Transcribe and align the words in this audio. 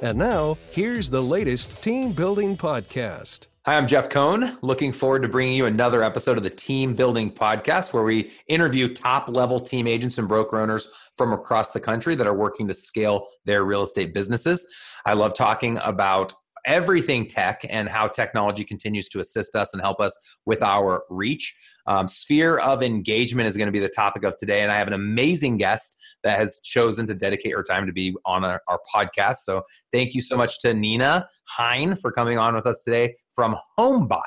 And 0.00 0.16
now, 0.16 0.56
here's 0.70 1.10
the 1.10 1.20
latest 1.20 1.82
team 1.82 2.12
building 2.12 2.56
podcast. 2.56 3.48
Hi, 3.66 3.76
I'm 3.76 3.88
Jeff 3.88 4.08
Cohn. 4.08 4.56
Looking 4.62 4.92
forward 4.92 5.22
to 5.22 5.28
bringing 5.28 5.56
you 5.56 5.66
another 5.66 6.04
episode 6.04 6.36
of 6.36 6.44
the 6.44 6.50
Team 6.50 6.94
Building 6.94 7.32
Podcast, 7.32 7.92
where 7.92 8.04
we 8.04 8.30
interview 8.46 8.94
top 8.94 9.28
level 9.28 9.58
team 9.58 9.88
agents 9.88 10.16
and 10.16 10.28
broker 10.28 10.60
owners 10.60 10.88
from 11.16 11.32
across 11.32 11.70
the 11.70 11.80
country 11.80 12.14
that 12.14 12.28
are 12.28 12.34
working 12.34 12.68
to 12.68 12.74
scale 12.74 13.26
their 13.44 13.64
real 13.64 13.82
estate 13.82 14.14
businesses. 14.14 14.72
I 15.04 15.14
love 15.14 15.34
talking 15.34 15.78
about 15.82 16.32
everything 16.68 17.26
tech 17.26 17.64
and 17.68 17.88
how 17.88 18.06
technology 18.06 18.62
continues 18.62 19.08
to 19.08 19.18
assist 19.18 19.56
us 19.56 19.72
and 19.72 19.82
help 19.82 19.98
us 19.98 20.16
with 20.46 20.62
our 20.62 21.02
reach. 21.08 21.56
Um, 21.86 22.06
sphere 22.06 22.58
of 22.58 22.82
engagement 22.82 23.48
is 23.48 23.56
going 23.56 23.66
to 23.66 23.72
be 23.72 23.80
the 23.80 23.88
topic 23.88 24.22
of 24.22 24.36
today, 24.36 24.60
and 24.60 24.70
I 24.70 24.76
have 24.76 24.86
an 24.86 24.92
amazing 24.92 25.56
guest 25.56 25.96
that 26.22 26.38
has 26.38 26.60
chosen 26.62 27.06
to 27.06 27.14
dedicate 27.14 27.54
her 27.54 27.62
time 27.62 27.86
to 27.86 27.92
be 27.92 28.14
on 28.26 28.44
our, 28.44 28.60
our 28.68 28.78
podcast. 28.94 29.36
So, 29.38 29.62
thank 29.92 30.14
you 30.14 30.20
so 30.20 30.36
much 30.36 30.60
to 30.60 30.74
Nina 30.74 31.26
Hein 31.44 31.96
for 31.96 32.12
coming 32.12 32.38
on 32.38 32.54
with 32.54 32.66
us 32.66 32.84
today 32.84 33.14
from 33.30 33.56
HomeBot. 33.78 34.20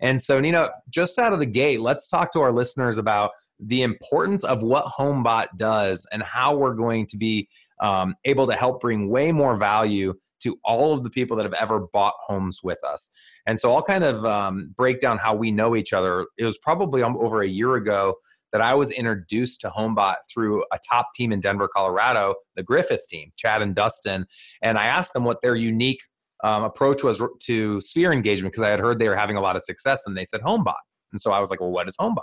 And 0.00 0.20
so, 0.20 0.38
Nina, 0.40 0.68
just 0.90 1.18
out 1.18 1.32
of 1.32 1.38
the 1.38 1.46
gate, 1.46 1.80
let's 1.80 2.08
talk 2.08 2.32
to 2.32 2.40
our 2.40 2.52
listeners 2.52 2.98
about 2.98 3.30
the 3.58 3.82
importance 3.82 4.44
of 4.44 4.62
what 4.62 4.84
HomeBot 4.86 5.48
does 5.56 6.06
and 6.12 6.22
how 6.22 6.56
we're 6.56 6.74
going 6.74 7.06
to 7.06 7.16
be 7.16 7.48
um, 7.80 8.14
able 8.26 8.46
to 8.46 8.54
help 8.54 8.80
bring 8.80 9.08
way 9.08 9.32
more 9.32 9.56
value 9.56 10.14
to 10.40 10.58
all 10.64 10.92
of 10.92 11.02
the 11.02 11.10
people 11.10 11.36
that 11.36 11.44
have 11.44 11.54
ever 11.54 11.86
bought 11.92 12.14
homes 12.26 12.60
with 12.62 12.82
us. 12.84 13.10
And 13.46 13.58
so 13.58 13.74
I'll 13.74 13.82
kind 13.82 14.04
of 14.04 14.24
um, 14.24 14.72
break 14.76 15.00
down 15.00 15.18
how 15.18 15.34
we 15.34 15.50
know 15.50 15.76
each 15.76 15.92
other. 15.92 16.26
It 16.38 16.44
was 16.44 16.58
probably 16.58 17.02
over 17.02 17.42
a 17.42 17.48
year 17.48 17.76
ago 17.76 18.14
that 18.52 18.60
I 18.60 18.74
was 18.74 18.90
introduced 18.90 19.60
to 19.60 19.70
HomeBot 19.70 20.16
through 20.32 20.64
a 20.72 20.78
top 20.88 21.08
team 21.14 21.32
in 21.32 21.40
Denver, 21.40 21.68
Colorado, 21.68 22.34
the 22.56 22.62
Griffith 22.62 23.06
team, 23.08 23.32
Chad 23.36 23.62
and 23.62 23.74
Dustin. 23.74 24.26
And 24.62 24.76
I 24.76 24.86
asked 24.86 25.12
them 25.12 25.24
what 25.24 25.40
their 25.42 25.54
unique 25.54 26.00
um, 26.42 26.64
approach 26.64 27.02
was 27.02 27.22
to 27.42 27.80
sphere 27.80 28.12
engagement 28.12 28.52
because 28.52 28.66
I 28.66 28.70
had 28.70 28.80
heard 28.80 28.98
they 28.98 29.08
were 29.08 29.16
having 29.16 29.36
a 29.36 29.40
lot 29.40 29.56
of 29.56 29.62
success 29.62 30.02
and 30.06 30.16
they 30.16 30.24
said 30.24 30.40
HomeBot. 30.40 30.74
And 31.12 31.20
so 31.20 31.32
I 31.32 31.40
was 31.40 31.50
like, 31.50 31.60
well, 31.60 31.70
what 31.70 31.88
is 31.88 31.96
HomeBot? 31.96 32.22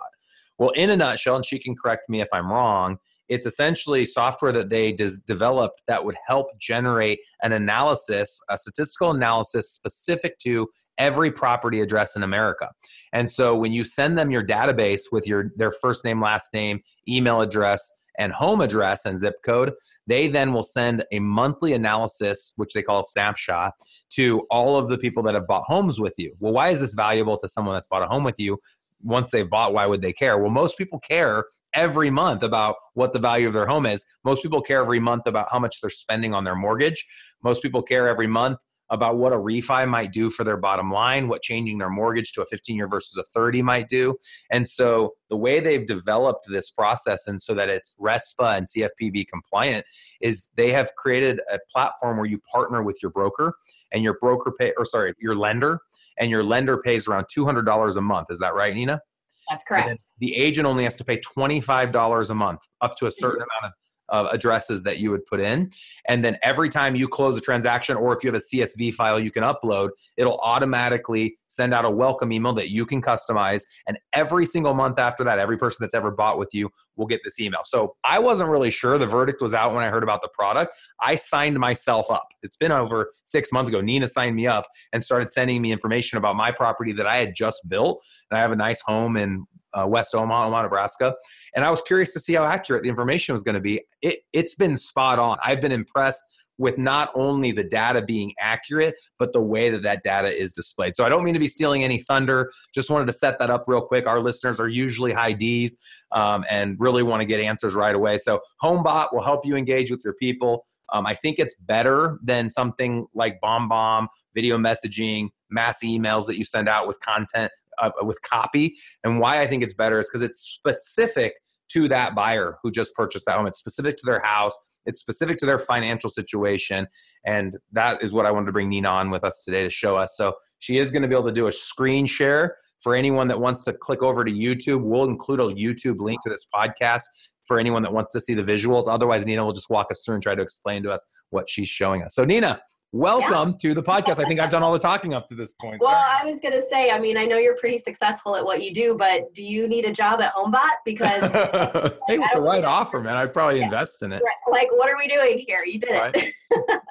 Well, 0.58 0.72
in 0.72 0.90
a 0.90 0.98
nutshell, 0.98 1.36
and 1.36 1.46
she 1.46 1.60
can 1.60 1.76
correct 1.76 2.10
me 2.10 2.22
if 2.22 2.28
I'm 2.34 2.52
wrong, 2.52 2.98
it's 3.30 3.46
essentially 3.46 4.06
software 4.06 4.52
that 4.52 4.70
they 4.70 4.92
des- 4.92 5.22
developed 5.26 5.82
that 5.88 6.04
would 6.04 6.16
help 6.28 6.48
generate 6.60 7.20
an 7.42 7.54
analysis, 7.54 8.40
a 8.50 8.58
statistical 8.58 9.12
analysis 9.12 9.72
specific 9.72 10.38
to 10.40 10.68
every 10.98 11.32
property 11.32 11.82
address 11.82 12.16
in 12.16 12.24
America. 12.24 12.70
And 13.14 13.30
so 13.32 13.56
when 13.56 13.72
you 13.72 13.84
send 13.86 14.18
them 14.18 14.32
your 14.32 14.46
database 14.46 15.04
with 15.12 15.28
your 15.28 15.52
their 15.56 15.72
first 15.72 16.04
name, 16.04 16.22
last 16.22 16.54
name, 16.54 16.82
email 17.08 17.42
address, 17.42 17.92
and 18.18 18.34
home 18.34 18.62
address 18.62 19.06
and 19.06 19.20
zip 19.20 19.36
code, 19.46 19.74
they 20.08 20.28
then 20.28 20.54
will 20.54 20.64
send 20.64 21.04
a 21.12 21.20
monthly 21.20 21.74
analysis, 21.74 22.54
which 22.56 22.74
they 22.74 22.82
call 22.82 23.02
a 23.02 23.04
snapshot, 23.04 23.74
to 24.10 24.42
all 24.50 24.78
of 24.78 24.90
the 24.90 24.98
people 24.98 25.22
that 25.24 25.36
have 25.36 25.48
bought 25.48 25.64
homes 25.66 26.00
with 26.00 26.14
you. 26.18 26.34
Well, 26.40 26.54
why 26.54 26.70
is 26.70 26.80
this 26.80 26.94
valuable 26.94 27.38
to 27.38 27.48
someone 27.48 27.76
that's 27.76 27.88
bought 27.88 28.04
a 28.04 28.08
home 28.08 28.24
with 28.24 28.40
you? 28.40 28.58
Once 29.02 29.32
they've 29.32 29.50
bought, 29.50 29.74
why 29.74 29.86
would 29.86 30.02
they 30.02 30.14
care? 30.14 30.38
Well, 30.38 30.52
most 30.52 30.78
people 30.78 31.00
care 31.00 31.46
every 31.74 32.10
month 32.10 32.44
about 32.44 32.76
what 32.94 33.14
the 33.14 33.20
value 33.20 33.48
of 33.48 33.54
their 33.54 33.68
home 33.68 33.86
is. 33.86 34.06
Most 34.24 34.42
people 34.42 34.62
care 34.62 34.82
every 34.82 35.00
month 35.00 35.28
about 35.28 35.48
how 35.52 35.60
much 35.60 35.82
they're 35.82 35.90
spending 35.90 36.34
on 36.34 36.44
their 36.44 36.56
mortgage. 36.56 37.06
Most 37.44 37.62
people 37.62 37.84
care 37.84 38.08
every 38.08 38.28
month 38.28 38.58
about 38.90 39.18
what 39.18 39.34
a 39.34 39.38
refi 39.38 39.88
might 39.88 40.12
do 40.12 40.30
for 40.30 40.44
their 40.44 40.58
bottom 40.58 40.92
line, 40.92 41.28
what 41.28 41.42
changing 41.42 41.78
their 41.78 41.90
mortgage 41.90 42.32
to 42.34 42.42
a 42.42 42.46
15 42.46 42.76
year 42.76 42.88
versus 42.88 43.18
a 43.18 43.24
30 43.34 43.62
might 43.62 43.90
do. 43.90 44.16
And 44.52 44.68
so 44.68 45.14
the 45.30 45.38
way 45.38 45.60
they've 45.60 45.86
developed 45.86 46.48
this 46.50 46.70
process 46.70 47.28
and 47.28 47.42
so 47.42 47.54
that 47.54 47.70
it's 47.70 47.96
RESPA 48.00 48.58
and 48.58 48.68
CFPB 48.68 49.28
compliant 49.28 49.86
is 50.22 50.50
they 50.56 50.72
have 50.72 50.92
created 50.96 51.42
a 51.52 51.60
platform 51.72 52.18
where 52.18 52.26
you 52.26 52.40
partner 52.52 52.84
with 52.84 52.98
your 53.02 53.12
broker 53.12 53.54
and 53.92 54.04
your 54.04 54.18
broker 54.20 54.54
pay 54.58 54.74
or 54.78 54.86
sorry, 54.86 55.14
your 55.20 55.36
lender 55.36 55.80
and 56.18 56.30
your 56.30 56.44
lender 56.44 56.78
pays 56.78 57.08
around 57.08 57.26
$200 57.36 57.98
a 57.98 58.02
month. 58.02 58.28
Is 58.30 58.40
that 58.40 58.54
right, 58.54 58.74
Nina? 58.74 59.02
That's 59.50 59.64
correct. 59.64 60.02
The 60.20 60.36
agent 60.36 60.68
only 60.68 60.84
has 60.84 60.96
to 60.96 61.06
pay 61.06 61.20
$25 61.20 62.30
a 62.30 62.34
month 62.36 62.62
up 62.82 62.98
to 62.98 63.08
a 63.08 63.12
certain 63.12 63.40
mm-hmm. 63.40 63.66
amount 63.66 63.74
of 63.74 63.87
addresses 64.12 64.84
that 64.84 65.00
you 65.00 65.12
would 65.12 65.26
put 65.26 65.40
in. 65.40 65.72
And 66.08 66.24
then 66.24 66.38
every 66.42 66.70
time 66.70 66.96
you 66.96 67.08
close 67.08 67.36
a 67.36 67.42
transaction, 67.42 67.98
or 67.98 68.16
if 68.16 68.24
you 68.24 68.32
have 68.32 68.42
a 68.42 68.56
CSV 68.56 68.94
file 68.94 69.20
you 69.20 69.32
can 69.32 69.44
upload, 69.44 69.90
it'll 70.16 70.40
automatically 70.40 71.38
send 71.48 71.74
out 71.74 71.86
a 71.86 71.90
welcome 71.90 72.32
email 72.32 72.54
that 72.54 72.70
you 72.70 72.86
can 72.86 73.02
customize. 73.02 73.64
And 73.88 73.98
every 74.14 74.46
single 74.46 74.74
month 74.74 75.00
after 75.00 75.24
that, 75.24 75.40
every 75.40 75.58
person 75.58 75.78
that's 75.82 75.94
ever 75.94 76.12
bought 76.12 76.38
with 76.38 76.50
you 76.54 76.70
will 76.96 77.08
get 77.08 77.22
this 77.24 77.40
email. 77.40 77.62
So 77.64 77.96
I 78.04 78.20
wasn't 78.20 78.50
really 78.50 78.72
sure. 78.72 78.98
The 78.98 79.08
verdict 79.08 79.42
was 79.42 79.54
out 79.54 79.74
when 79.74 79.84
I 79.84 79.90
heard 79.90 80.04
about 80.04 80.22
the 80.22 80.30
product. 80.34 80.74
I 81.02 81.16
signed 81.16 81.58
myself 81.58 82.12
up. 82.12 82.28
It's 82.44 82.56
been 82.56 82.72
over 82.72 83.12
six 83.26 83.52
months 83.52 83.70
ago. 83.70 83.82
Nina 83.82 84.08
signed 84.08 84.36
me 84.36 84.48
up 84.48 84.66
and 84.94 85.04
started 85.04 85.30
sending 85.30 85.62
me 85.62 85.72
information 85.72 86.18
about 86.18 86.36
my 86.36 86.52
property 86.52 86.94
that 86.94 87.08
I 87.08 87.18
had 87.18 87.34
just 87.36 87.68
built. 87.68 88.04
And 88.30 88.38
I 88.38 88.42
have 88.42 88.52
a 88.52 88.56
nice 88.56 88.82
home 88.82 89.18
in 89.18 89.46
uh, 89.74 89.86
West 89.88 90.14
Omaha, 90.16 90.48
Omaha, 90.48 90.64
Nebraska. 90.64 91.14
And 91.56 91.64
I 91.64 91.70
was 91.70 91.82
curious 91.82 92.14
to 92.14 92.20
see 92.20 92.34
how 92.34 92.46
accurate 92.46 92.84
the 92.84 92.90
information 92.90 93.34
was 93.34 93.44
going 93.44 93.56
to 93.56 93.62
be. 93.62 93.82
It, 94.02 94.20
it's 94.34 94.56
been 94.56 94.76
spot 94.78 95.20
on. 95.20 95.38
I've 95.44 95.62
been 95.62 95.72
impressed 95.72 96.24
with 96.58 96.78
not 96.78 97.12
only 97.14 97.52
the 97.52 97.64
data 97.64 98.02
being 98.02 98.34
accurate, 98.40 98.96
but 99.20 99.32
the 99.32 99.42
way 99.42 99.70
that 99.70 99.84
that 99.84 100.04
data 100.04 100.36
is 100.36 100.52
displayed. 100.52 100.96
So 100.96 101.06
I 101.06 101.10
don't 101.10 101.24
mean 101.24 101.36
to 101.36 101.40
be 101.40 101.48
stealing 101.48 101.84
any 101.84 102.00
thunder. 102.00 102.52
Just 102.74 102.90
wanted 102.90 103.06
to 103.06 103.14
set 103.14 103.38
that 103.40 103.50
up 103.50 103.66
real 103.68 103.82
quick. 103.82 104.08
Our 104.08 104.22
listeners 104.22 104.60
are 104.60 104.68
usually 104.68 105.14
high 105.14 105.34
Ds 105.34 105.78
um, 106.14 106.44
and 106.50 106.76
really 106.80 107.04
want 107.04 107.22
to 107.22 107.26
get 107.26 107.40
answers 107.40 107.76
right 107.76 107.94
away. 107.94 108.18
So 108.18 108.40
HomeBot 108.64 109.14
will 109.14 109.24
help 109.24 109.46
you 109.46 109.56
engage 109.56 109.92
with 109.92 110.02
your 110.04 110.16
people. 110.16 110.66
Um, 110.92 111.06
I 111.06 111.14
think 111.14 111.38
it's 111.38 111.54
better 111.54 112.18
than 112.24 112.50
something 112.50 113.06
like 113.14 113.40
BombBomb, 113.44 114.08
video 114.34 114.58
messaging, 114.58 115.30
mass 115.50 115.80
emails 115.84 116.26
that 116.26 116.38
you 116.38 116.46
send 116.46 116.68
out 116.68 116.88
with 116.88 117.00
content 117.02 117.52
uh, 117.80 117.92
with 118.02 118.22
copy. 118.22 118.76
And 119.04 119.20
why 119.20 119.42
I 119.42 119.48
think 119.48 119.64
it's 119.64 119.74
better 119.74 120.00
is 120.00 120.10
because 120.10 120.22
it's 120.22 120.40
specific 120.40 121.34
to 121.70 121.88
that 121.90 122.16
buyer 122.16 122.58
who 122.64 122.72
just 122.72 122.94
purchased 122.96 123.26
that 123.26 123.36
home. 123.36 123.48
It's 123.48 123.58
specific 123.58 123.98
to 123.98 124.06
their 124.06 124.22
house. 124.22 124.58
It's 124.86 125.00
specific 125.00 125.38
to 125.40 125.46
their 125.46 125.60
financial 125.60 126.10
situation. 126.10 126.88
And 127.26 127.58
that 127.74 128.02
is 128.02 128.14
what 128.14 128.26
I 128.26 128.32
wanted 128.32 128.46
to 128.48 128.52
bring 128.54 128.70
Nina 128.70 128.88
on 128.88 129.10
with 129.10 129.24
us 129.24 129.44
today 129.44 129.64
to 129.64 129.70
show 129.70 129.98
us. 129.98 130.16
So 130.16 130.34
she 130.60 130.78
is 130.78 130.92
going 130.92 131.02
to 131.02 131.08
be 131.08 131.16
able 131.16 131.26
to 131.26 131.34
do 131.34 131.48
a 131.48 131.52
screen 131.52 132.06
share 132.06 132.56
for 132.82 132.96
anyone 132.96 133.28
that 133.28 133.40
wants 133.40 133.64
to 133.66 133.74
click 133.74 134.02
over 134.02 134.24
to 134.24 134.32
YouTube. 134.32 134.82
We'll 134.82 135.06
include 135.06 135.40
a 135.40 135.48
YouTube 135.48 136.00
link 136.00 136.22
to 136.24 136.30
this 136.30 136.46
podcast 136.54 137.04
for 137.48 137.60
anyone 137.60 137.82
that 137.84 137.94
wants 137.94 138.12
to 138.12 138.20
see 138.20 138.34
the 138.34 138.44
visuals. 138.44 138.88
Otherwise, 138.88 139.26
Nina 139.26 139.44
will 139.44 139.54
just 139.54 139.70
walk 139.70 139.88
us 139.90 140.04
through 140.06 140.16
and 140.16 140.24
try 140.24 140.36
to 140.36 140.42
explain 140.42 140.84
to 140.84 140.92
us 140.92 141.06
what 141.30 141.50
she's 141.50 141.70
showing 141.70 142.04
us. 142.04 142.14
So, 142.14 142.24
Nina, 142.24 142.60
welcome 142.92 143.52
yeah. 143.52 143.70
to 143.70 143.74
the 143.74 143.84
podcast. 143.84 144.24
I 144.24 144.28
think 144.28 144.40
I've 144.40 144.50
done 144.50 144.64
all 144.64 144.72
the 144.72 144.80
talking 144.80 145.14
up 145.14 145.28
to 145.30 145.36
this 145.36 145.54
point. 145.54 145.82
Well, 145.82 145.92
I 145.92 146.26
was 146.26 146.40
going 146.40 146.54
to 146.54 146.68
say, 146.70 146.90
I 146.90 147.00
mean, 147.00 147.18
I 147.18 147.26
know 147.26 147.38
you're 147.38 147.58
pretty 147.58 147.78
successful 147.78 148.36
at 148.36 148.44
what 148.44 148.62
you 148.62 148.74
do, 148.74 148.96
but 148.98 149.34
do 149.34 149.44
you 149.44 149.68
need 149.68 149.86
a 149.86 149.92
job 149.92 150.22
at 150.22 150.34
HomeBot? 150.34 150.78
Because 150.86 151.22
like, 151.22 151.98
hey, 152.08 152.18
with 152.18 152.30
the 152.34 152.42
right 152.42 152.64
offer, 152.64 153.02
man, 153.02 153.16
I'd 153.16 153.34
probably 153.34 153.60
yeah. 153.60 153.66
invest 153.66 154.04
in 154.04 154.12
it. 154.14 154.22
Like, 154.50 154.70
what 154.72 154.90
are 154.90 154.98
we 154.98 155.08
doing 155.08 155.38
here? 155.38 155.64
You 155.66 155.80
did 155.80 155.92
right. 155.92 156.16
it. 156.16 156.34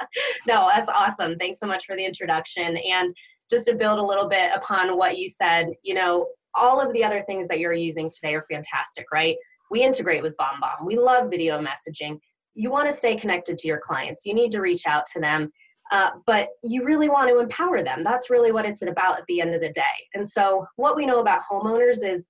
no, 0.46 0.68
that's 0.74 0.88
awesome. 0.88 1.36
Thanks 1.38 1.58
so 1.58 1.66
much 1.66 1.86
for 1.86 1.96
the 1.96 2.04
introduction. 2.04 2.76
And 2.76 3.10
just 3.50 3.64
to 3.66 3.74
build 3.74 3.98
a 3.98 4.02
little 4.02 4.28
bit 4.28 4.50
upon 4.54 4.96
what 4.96 5.18
you 5.18 5.28
said, 5.28 5.68
you 5.82 5.94
know, 5.94 6.28
all 6.54 6.80
of 6.80 6.92
the 6.92 7.04
other 7.04 7.22
things 7.26 7.46
that 7.48 7.58
you're 7.58 7.72
using 7.72 8.10
today 8.10 8.34
are 8.34 8.46
fantastic, 8.50 9.06
right? 9.12 9.36
We 9.70 9.82
integrate 9.82 10.22
with 10.22 10.34
BombBomb. 10.36 10.86
We 10.86 10.96
love 10.96 11.30
video 11.30 11.60
messaging. 11.60 12.18
You 12.54 12.70
want 12.70 12.88
to 12.88 12.96
stay 12.96 13.16
connected 13.16 13.58
to 13.58 13.68
your 13.68 13.78
clients. 13.78 14.24
You 14.24 14.34
need 14.34 14.52
to 14.52 14.60
reach 14.60 14.86
out 14.86 15.04
to 15.12 15.20
them, 15.20 15.50
uh, 15.90 16.10
but 16.26 16.48
you 16.62 16.84
really 16.84 17.08
want 17.08 17.28
to 17.28 17.38
empower 17.38 17.82
them. 17.82 18.02
That's 18.02 18.30
really 18.30 18.52
what 18.52 18.66
it's 18.66 18.82
about 18.82 19.18
at 19.18 19.26
the 19.26 19.40
end 19.40 19.54
of 19.54 19.60
the 19.60 19.70
day. 19.70 19.82
And 20.14 20.28
so, 20.28 20.66
what 20.76 20.96
we 20.96 21.06
know 21.06 21.20
about 21.20 21.42
homeowners 21.50 22.02
is 22.02 22.26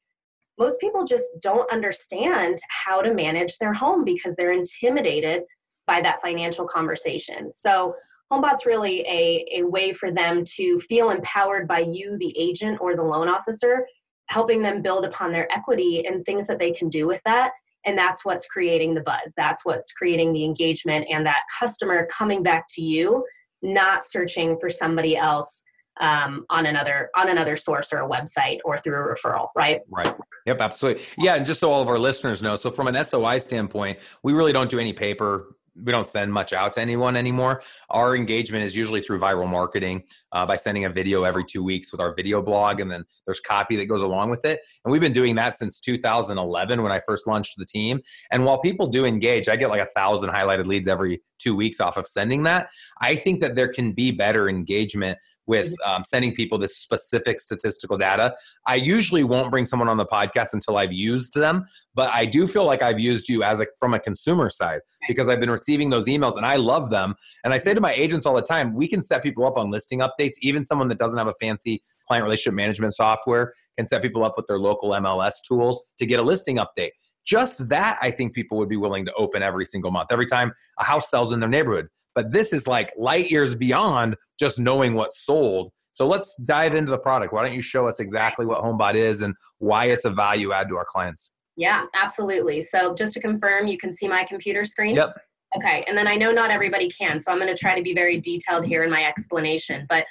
most 0.58 0.80
people 0.80 1.04
just 1.04 1.24
don't 1.40 1.70
understand 1.70 2.58
how 2.68 3.00
to 3.00 3.14
manage 3.14 3.58
their 3.58 3.72
home 3.72 4.04
because 4.04 4.34
they're 4.36 4.52
intimidated 4.52 5.42
by 5.86 6.00
that 6.02 6.20
financial 6.20 6.66
conversation. 6.66 7.50
So, 7.50 7.94
HomeBot's 8.30 8.66
really 8.66 9.00
a, 9.02 9.46
a 9.60 9.62
way 9.62 9.92
for 9.92 10.10
them 10.10 10.42
to 10.56 10.78
feel 10.80 11.10
empowered 11.10 11.68
by 11.68 11.78
you, 11.78 12.16
the 12.18 12.36
agent 12.36 12.78
or 12.80 12.96
the 12.96 13.02
loan 13.02 13.28
officer, 13.28 13.86
helping 14.26 14.62
them 14.62 14.82
build 14.82 15.04
upon 15.04 15.32
their 15.32 15.50
equity 15.52 16.06
and 16.06 16.24
things 16.24 16.46
that 16.48 16.58
they 16.58 16.72
can 16.72 16.88
do 16.88 17.06
with 17.06 17.22
that 17.24 17.52
and 17.86 17.96
that's 17.96 18.24
what's 18.24 18.46
creating 18.46 18.94
the 18.94 19.00
buzz 19.00 19.32
that's 19.36 19.64
what's 19.64 19.92
creating 19.92 20.32
the 20.32 20.44
engagement 20.44 21.06
and 21.08 21.24
that 21.24 21.42
customer 21.58 22.06
coming 22.10 22.42
back 22.42 22.66
to 22.68 22.82
you 22.82 23.24
not 23.62 24.04
searching 24.04 24.58
for 24.58 24.70
somebody 24.70 25.16
else 25.16 25.62
um, 26.00 26.44
on 26.50 26.66
another 26.66 27.10
on 27.16 27.30
another 27.30 27.56
source 27.56 27.92
or 27.92 28.02
a 28.02 28.08
website 28.08 28.58
or 28.64 28.76
through 28.78 28.94
a 28.94 29.14
referral 29.14 29.48
right? 29.56 29.80
Right. 29.90 30.14
Yep 30.46 30.60
absolutely. 30.60 31.02
Yeah 31.18 31.36
and 31.36 31.46
just 31.46 31.60
so 31.60 31.70
all 31.70 31.80
of 31.80 31.88
our 31.88 31.98
listeners 31.98 32.42
know 32.42 32.56
so 32.56 32.70
from 32.70 32.88
an 32.88 33.02
soi 33.02 33.38
standpoint 33.38 33.98
we 34.22 34.32
really 34.32 34.52
don't 34.52 34.70
do 34.70 34.78
any 34.78 34.92
paper 34.92 35.56
we 35.84 35.92
don't 35.92 36.06
send 36.06 36.32
much 36.32 36.52
out 36.52 36.72
to 36.74 36.80
anyone 36.80 37.16
anymore. 37.16 37.62
Our 37.90 38.16
engagement 38.16 38.64
is 38.64 38.76
usually 38.76 39.02
through 39.02 39.18
viral 39.18 39.48
marketing 39.48 40.04
uh, 40.32 40.46
by 40.46 40.56
sending 40.56 40.84
a 40.84 40.90
video 40.90 41.24
every 41.24 41.44
two 41.44 41.62
weeks 41.62 41.92
with 41.92 42.00
our 42.00 42.14
video 42.14 42.42
blog, 42.42 42.80
and 42.80 42.90
then 42.90 43.04
there's 43.26 43.40
copy 43.40 43.76
that 43.76 43.86
goes 43.86 44.02
along 44.02 44.30
with 44.30 44.44
it. 44.44 44.60
And 44.84 44.92
we've 44.92 45.00
been 45.00 45.12
doing 45.12 45.34
that 45.36 45.56
since 45.56 45.80
2011 45.80 46.82
when 46.82 46.92
I 46.92 47.00
first 47.00 47.26
launched 47.26 47.54
the 47.56 47.66
team. 47.66 48.00
And 48.30 48.44
while 48.44 48.60
people 48.60 48.86
do 48.86 49.04
engage, 49.04 49.48
I 49.48 49.56
get 49.56 49.70
like 49.70 49.82
a 49.82 49.90
thousand 49.94 50.30
highlighted 50.30 50.66
leads 50.66 50.88
every 50.88 51.22
two 51.38 51.54
weeks 51.54 51.80
off 51.80 51.96
of 51.96 52.06
sending 52.06 52.42
that. 52.44 52.68
I 53.00 53.16
think 53.16 53.40
that 53.40 53.54
there 53.54 53.72
can 53.72 53.92
be 53.92 54.10
better 54.10 54.48
engagement 54.48 55.18
with 55.46 55.68
mm-hmm. 55.68 55.90
um, 55.90 56.04
sending 56.04 56.34
people 56.34 56.58
this 56.58 56.76
specific 56.76 57.40
statistical 57.40 57.96
data. 57.96 58.34
I 58.66 58.76
usually 58.76 59.24
won't 59.24 59.50
bring 59.50 59.64
someone 59.64 59.88
on 59.88 59.96
the 59.96 60.06
podcast 60.06 60.52
until 60.52 60.76
I've 60.76 60.92
used 60.92 61.34
them, 61.34 61.64
but 61.94 62.12
I 62.12 62.24
do 62.24 62.46
feel 62.46 62.64
like 62.64 62.82
I've 62.82 63.00
used 63.00 63.28
you 63.28 63.42
as 63.42 63.60
a 63.60 63.66
from 63.78 63.94
a 63.94 64.00
consumer 64.00 64.50
side 64.50 64.80
because 65.08 65.28
I've 65.28 65.40
been 65.40 65.50
receiving 65.50 65.90
those 65.90 66.06
emails 66.06 66.36
and 66.36 66.46
I 66.46 66.56
love 66.56 66.90
them. 66.90 67.14
And 67.44 67.52
I 67.52 67.58
say 67.58 67.74
to 67.74 67.80
my 67.80 67.92
agents 67.92 68.26
all 68.26 68.34
the 68.34 68.42
time, 68.42 68.74
we 68.74 68.88
can 68.88 69.02
set 69.02 69.22
people 69.22 69.46
up 69.46 69.56
on 69.56 69.70
listing 69.70 70.00
updates. 70.00 70.34
Even 70.42 70.64
someone 70.64 70.88
that 70.88 70.98
doesn't 70.98 71.18
have 71.18 71.28
a 71.28 71.34
fancy 71.40 71.82
client 72.06 72.24
relationship 72.24 72.54
management 72.54 72.94
software 72.94 73.52
can 73.76 73.86
set 73.86 74.02
people 74.02 74.24
up 74.24 74.34
with 74.36 74.46
their 74.46 74.58
local 74.58 74.90
MLS 74.90 75.34
tools 75.46 75.84
to 75.98 76.06
get 76.06 76.20
a 76.20 76.22
listing 76.22 76.58
update 76.58 76.90
just 77.26 77.68
that 77.68 77.98
i 78.00 78.10
think 78.10 78.32
people 78.32 78.56
would 78.56 78.68
be 78.68 78.76
willing 78.76 79.04
to 79.04 79.12
open 79.14 79.42
every 79.42 79.66
single 79.66 79.90
month 79.90 80.08
every 80.10 80.26
time 80.26 80.52
a 80.78 80.84
house 80.84 81.10
sells 81.10 81.32
in 81.32 81.40
their 81.40 81.48
neighborhood 81.48 81.88
but 82.16 82.32
this 82.32 82.52
is 82.52 82.66
like 82.66 82.92
light 82.96 83.30
years 83.30 83.54
beyond 83.54 84.16
just 84.40 84.58
knowing 84.58 84.94
what's 84.94 85.24
sold. 85.24 85.70
So 85.92 86.06
let's 86.06 86.34
dive 86.44 86.74
into 86.74 86.90
the 86.90 86.98
product. 86.98 87.32
Why 87.32 87.44
don't 87.44 87.54
you 87.54 87.62
show 87.62 87.86
us 87.86 88.00
exactly 88.00 88.44
what 88.44 88.62
HomeBot 88.62 88.96
is 88.96 89.22
and 89.22 89.34
why 89.58 89.86
it's 89.86 90.04
a 90.04 90.10
value 90.10 90.52
add 90.52 90.68
to 90.68 90.76
our 90.76 90.84
clients? 90.84 91.32
Yeah, 91.56 91.84
absolutely. 91.94 92.60
So 92.62 92.94
just 92.94 93.14
to 93.14 93.20
confirm, 93.20 93.66
you 93.66 93.78
can 93.78 93.92
see 93.92 94.08
my 94.08 94.24
computer 94.24 94.64
screen? 94.64 94.96
Yep. 94.96 95.16
Okay, 95.56 95.84
and 95.88 95.96
then 95.96 96.06
I 96.06 96.16
know 96.16 96.32
not 96.32 96.50
everybody 96.50 96.90
can, 96.90 97.20
so 97.20 97.30
I'm 97.30 97.38
going 97.38 97.50
to 97.50 97.58
try 97.58 97.74
to 97.74 97.82
be 97.82 97.94
very 97.94 98.20
detailed 98.20 98.66
here 98.66 98.82
in 98.82 98.90
my 98.90 99.04
explanation. 99.04 99.86
But 99.88 100.04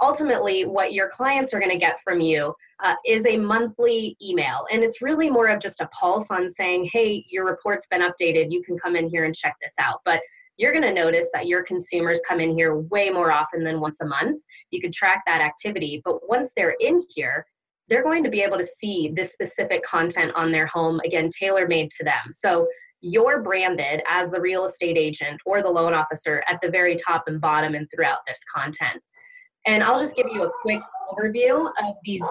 ultimately, 0.00 0.66
what 0.66 0.92
your 0.92 1.08
clients 1.08 1.54
are 1.54 1.58
going 1.58 1.72
to 1.72 1.78
get 1.78 2.00
from 2.00 2.20
you 2.20 2.54
uh, 2.82 2.94
is 3.06 3.26
a 3.26 3.36
monthly 3.36 4.16
email. 4.22 4.66
And 4.70 4.84
it's 4.84 5.02
really 5.02 5.30
more 5.30 5.48
of 5.48 5.60
just 5.60 5.80
a 5.80 5.88
pulse 5.88 6.30
on 6.30 6.48
saying, 6.48 6.90
hey, 6.92 7.24
your 7.28 7.44
report's 7.46 7.86
been 7.86 8.02
updated. 8.02 8.52
You 8.52 8.62
can 8.62 8.78
come 8.78 8.94
in 8.94 9.08
here 9.08 9.24
and 9.24 9.34
check 9.34 9.56
this 9.60 9.74
out. 9.80 10.00
But 10.04 10.20
you're 10.56 10.72
going 10.72 10.82
to 10.84 10.92
notice 10.92 11.30
that 11.32 11.46
your 11.46 11.62
consumers 11.62 12.20
come 12.26 12.40
in 12.40 12.56
here 12.56 12.76
way 12.76 13.10
more 13.10 13.32
often 13.32 13.64
than 13.64 13.80
once 13.80 14.00
a 14.00 14.06
month. 14.06 14.42
You 14.70 14.80
can 14.80 14.92
track 14.92 15.22
that 15.26 15.40
activity, 15.40 16.00
but 16.04 16.28
once 16.28 16.52
they're 16.56 16.76
in 16.80 17.00
here, 17.14 17.44
they're 17.88 18.02
going 18.02 18.24
to 18.24 18.30
be 18.30 18.40
able 18.40 18.56
to 18.56 18.64
see 18.64 19.12
this 19.14 19.32
specific 19.32 19.82
content 19.82 20.32
on 20.34 20.50
their 20.50 20.66
home, 20.66 21.00
again, 21.04 21.28
tailor 21.28 21.66
made 21.66 21.90
to 21.90 22.04
them. 22.04 22.32
So 22.32 22.66
you're 23.00 23.42
branded 23.42 24.02
as 24.08 24.30
the 24.30 24.40
real 24.40 24.64
estate 24.64 24.96
agent 24.96 25.38
or 25.44 25.62
the 25.62 25.68
loan 25.68 25.92
officer 25.92 26.42
at 26.48 26.60
the 26.62 26.70
very 26.70 26.96
top 26.96 27.24
and 27.26 27.40
bottom 27.40 27.74
and 27.74 27.86
throughout 27.94 28.20
this 28.26 28.40
content. 28.54 29.02
And 29.66 29.82
I'll 29.82 29.98
just 29.98 30.16
give 30.16 30.26
you 30.32 30.44
a 30.44 30.50
quick 30.62 30.80
overview 31.10 31.66
of 31.66 31.94
these 32.04 32.22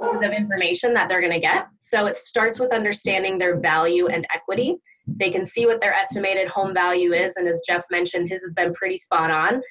pieces 0.00 0.24
of 0.24 0.32
information 0.32 0.94
that 0.94 1.08
they're 1.08 1.20
going 1.20 1.32
to 1.32 1.40
get. 1.40 1.68
So 1.80 2.06
it 2.06 2.16
starts 2.16 2.58
with 2.58 2.72
understanding 2.72 3.38
their 3.38 3.58
value 3.58 4.06
and 4.08 4.26
equity. 4.32 4.76
They 5.16 5.30
can 5.30 5.44
see 5.44 5.66
what 5.66 5.80
their 5.80 5.94
estimated 5.94 6.48
home 6.48 6.74
value 6.74 7.12
is. 7.12 7.36
And 7.36 7.48
as 7.48 7.62
Jeff 7.66 7.84
mentioned, 7.90 8.28
his 8.28 8.42
has 8.42 8.54
been 8.54 8.74
pretty 8.74 8.96
spot 8.96 9.30
on. 9.30 9.62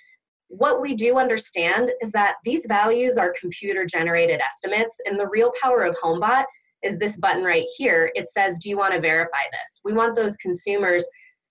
What 0.50 0.82
we 0.82 0.96
do 0.96 1.18
understand 1.18 1.92
is 2.02 2.12
that 2.12 2.36
these 2.44 2.66
values 2.68 3.18
are 3.18 3.34
computer 3.40 3.86
generated 3.86 4.40
estimates, 4.40 5.00
and 5.06 5.20
the 5.20 5.28
real 5.28 5.52
power 5.62 5.84
of 5.84 5.96
HomeBot 6.02 6.46
is 6.84 6.98
this 6.98 7.18
button 7.18 7.44
right 7.44 7.66
here. 7.76 8.12
It 8.16 8.30
says, 8.30 8.58
Do 8.60 8.70
you 8.70 8.78
want 8.78 8.94
to 8.94 9.02
verify 9.02 9.44
this? 9.52 9.82
We 9.84 9.94
want 9.94 10.16
those 10.16 10.38
consumers 10.38 11.06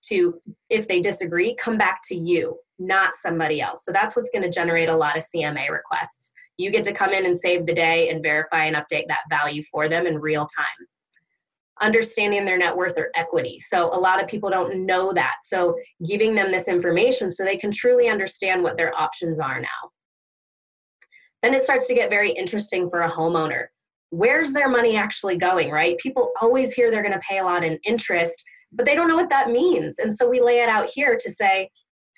to, 0.09 0.41
if 0.71 0.89
they 0.89 1.01
disagree, 1.01 1.55
come 1.57 1.77
back 1.77 2.01
to 2.09 2.15
you, 2.15 2.57
not 2.79 3.17
somebody 3.17 3.61
else. 3.61 3.85
So 3.85 3.93
that's 3.93 4.17
what's 4.17 4.31
going 4.31 4.45
to 4.45 4.51
generate 4.51 4.89
a 4.89 4.97
lot 4.97 5.19
of 5.19 5.25
CMA 5.25 5.69
requests. 5.71 6.33
You 6.57 6.71
get 6.71 6.85
to 6.85 6.93
come 6.93 7.13
in 7.13 7.27
and 7.27 7.39
save 7.39 7.67
the 7.67 7.75
day 7.75 8.09
and 8.09 8.23
verify 8.23 8.65
and 8.65 8.77
update 8.77 9.09
that 9.09 9.25
value 9.29 9.63
for 9.71 9.89
them 9.89 10.07
in 10.07 10.19
real 10.19 10.47
time 10.57 10.87
understanding 11.81 12.45
their 12.45 12.59
net 12.59 12.77
worth 12.77 12.97
or 12.97 13.11
equity. 13.15 13.59
So 13.61 13.95
a 13.95 13.99
lot 13.99 14.23
of 14.23 14.29
people 14.29 14.51
don't 14.51 14.87
know 14.87 15.13
that. 15.13 15.37
So 15.45 15.77
giving 16.07 16.35
them 16.35 16.51
this 16.51 16.69
information 16.69 17.31
so 17.31 17.45
they 17.45 17.57
can 17.57 17.71
truly 17.71 18.09
understand 18.09 18.63
what 18.63 18.77
their 18.77 18.99
options 18.99 19.39
are 19.39 19.61
now. 19.61 19.91
Then 21.43 21.55
it 21.55 21.65
starts 21.65 21.87
to 21.89 21.95
get 21.95 22.11
very 22.11 22.31
interesting 22.31 22.89
for 22.89 23.03
a 23.03 23.11
homeowner. 23.11 23.67
Where's 24.11 24.53
their 24.53 24.69
money 24.69 24.97
actually 24.97 25.37
going, 25.37 25.71
right? 25.71 25.99
People 25.99 26.33
always 26.41 26.73
hear 26.73 26.91
they're 26.91 27.03
going 27.03 27.13
to 27.13 27.27
pay 27.29 27.39
a 27.39 27.45
lot 27.45 27.65
in 27.65 27.79
interest, 27.85 28.43
but 28.73 28.87
they 28.87 28.95
don't 28.95 29.09
know 29.09 29.17
what 29.17 29.29
that 29.29 29.51
means. 29.51 29.99
And 29.99 30.15
so 30.15 30.29
we 30.29 30.41
lay 30.41 30.61
it 30.61 30.69
out 30.69 30.89
here 30.93 31.17
to 31.21 31.31
say 31.31 31.69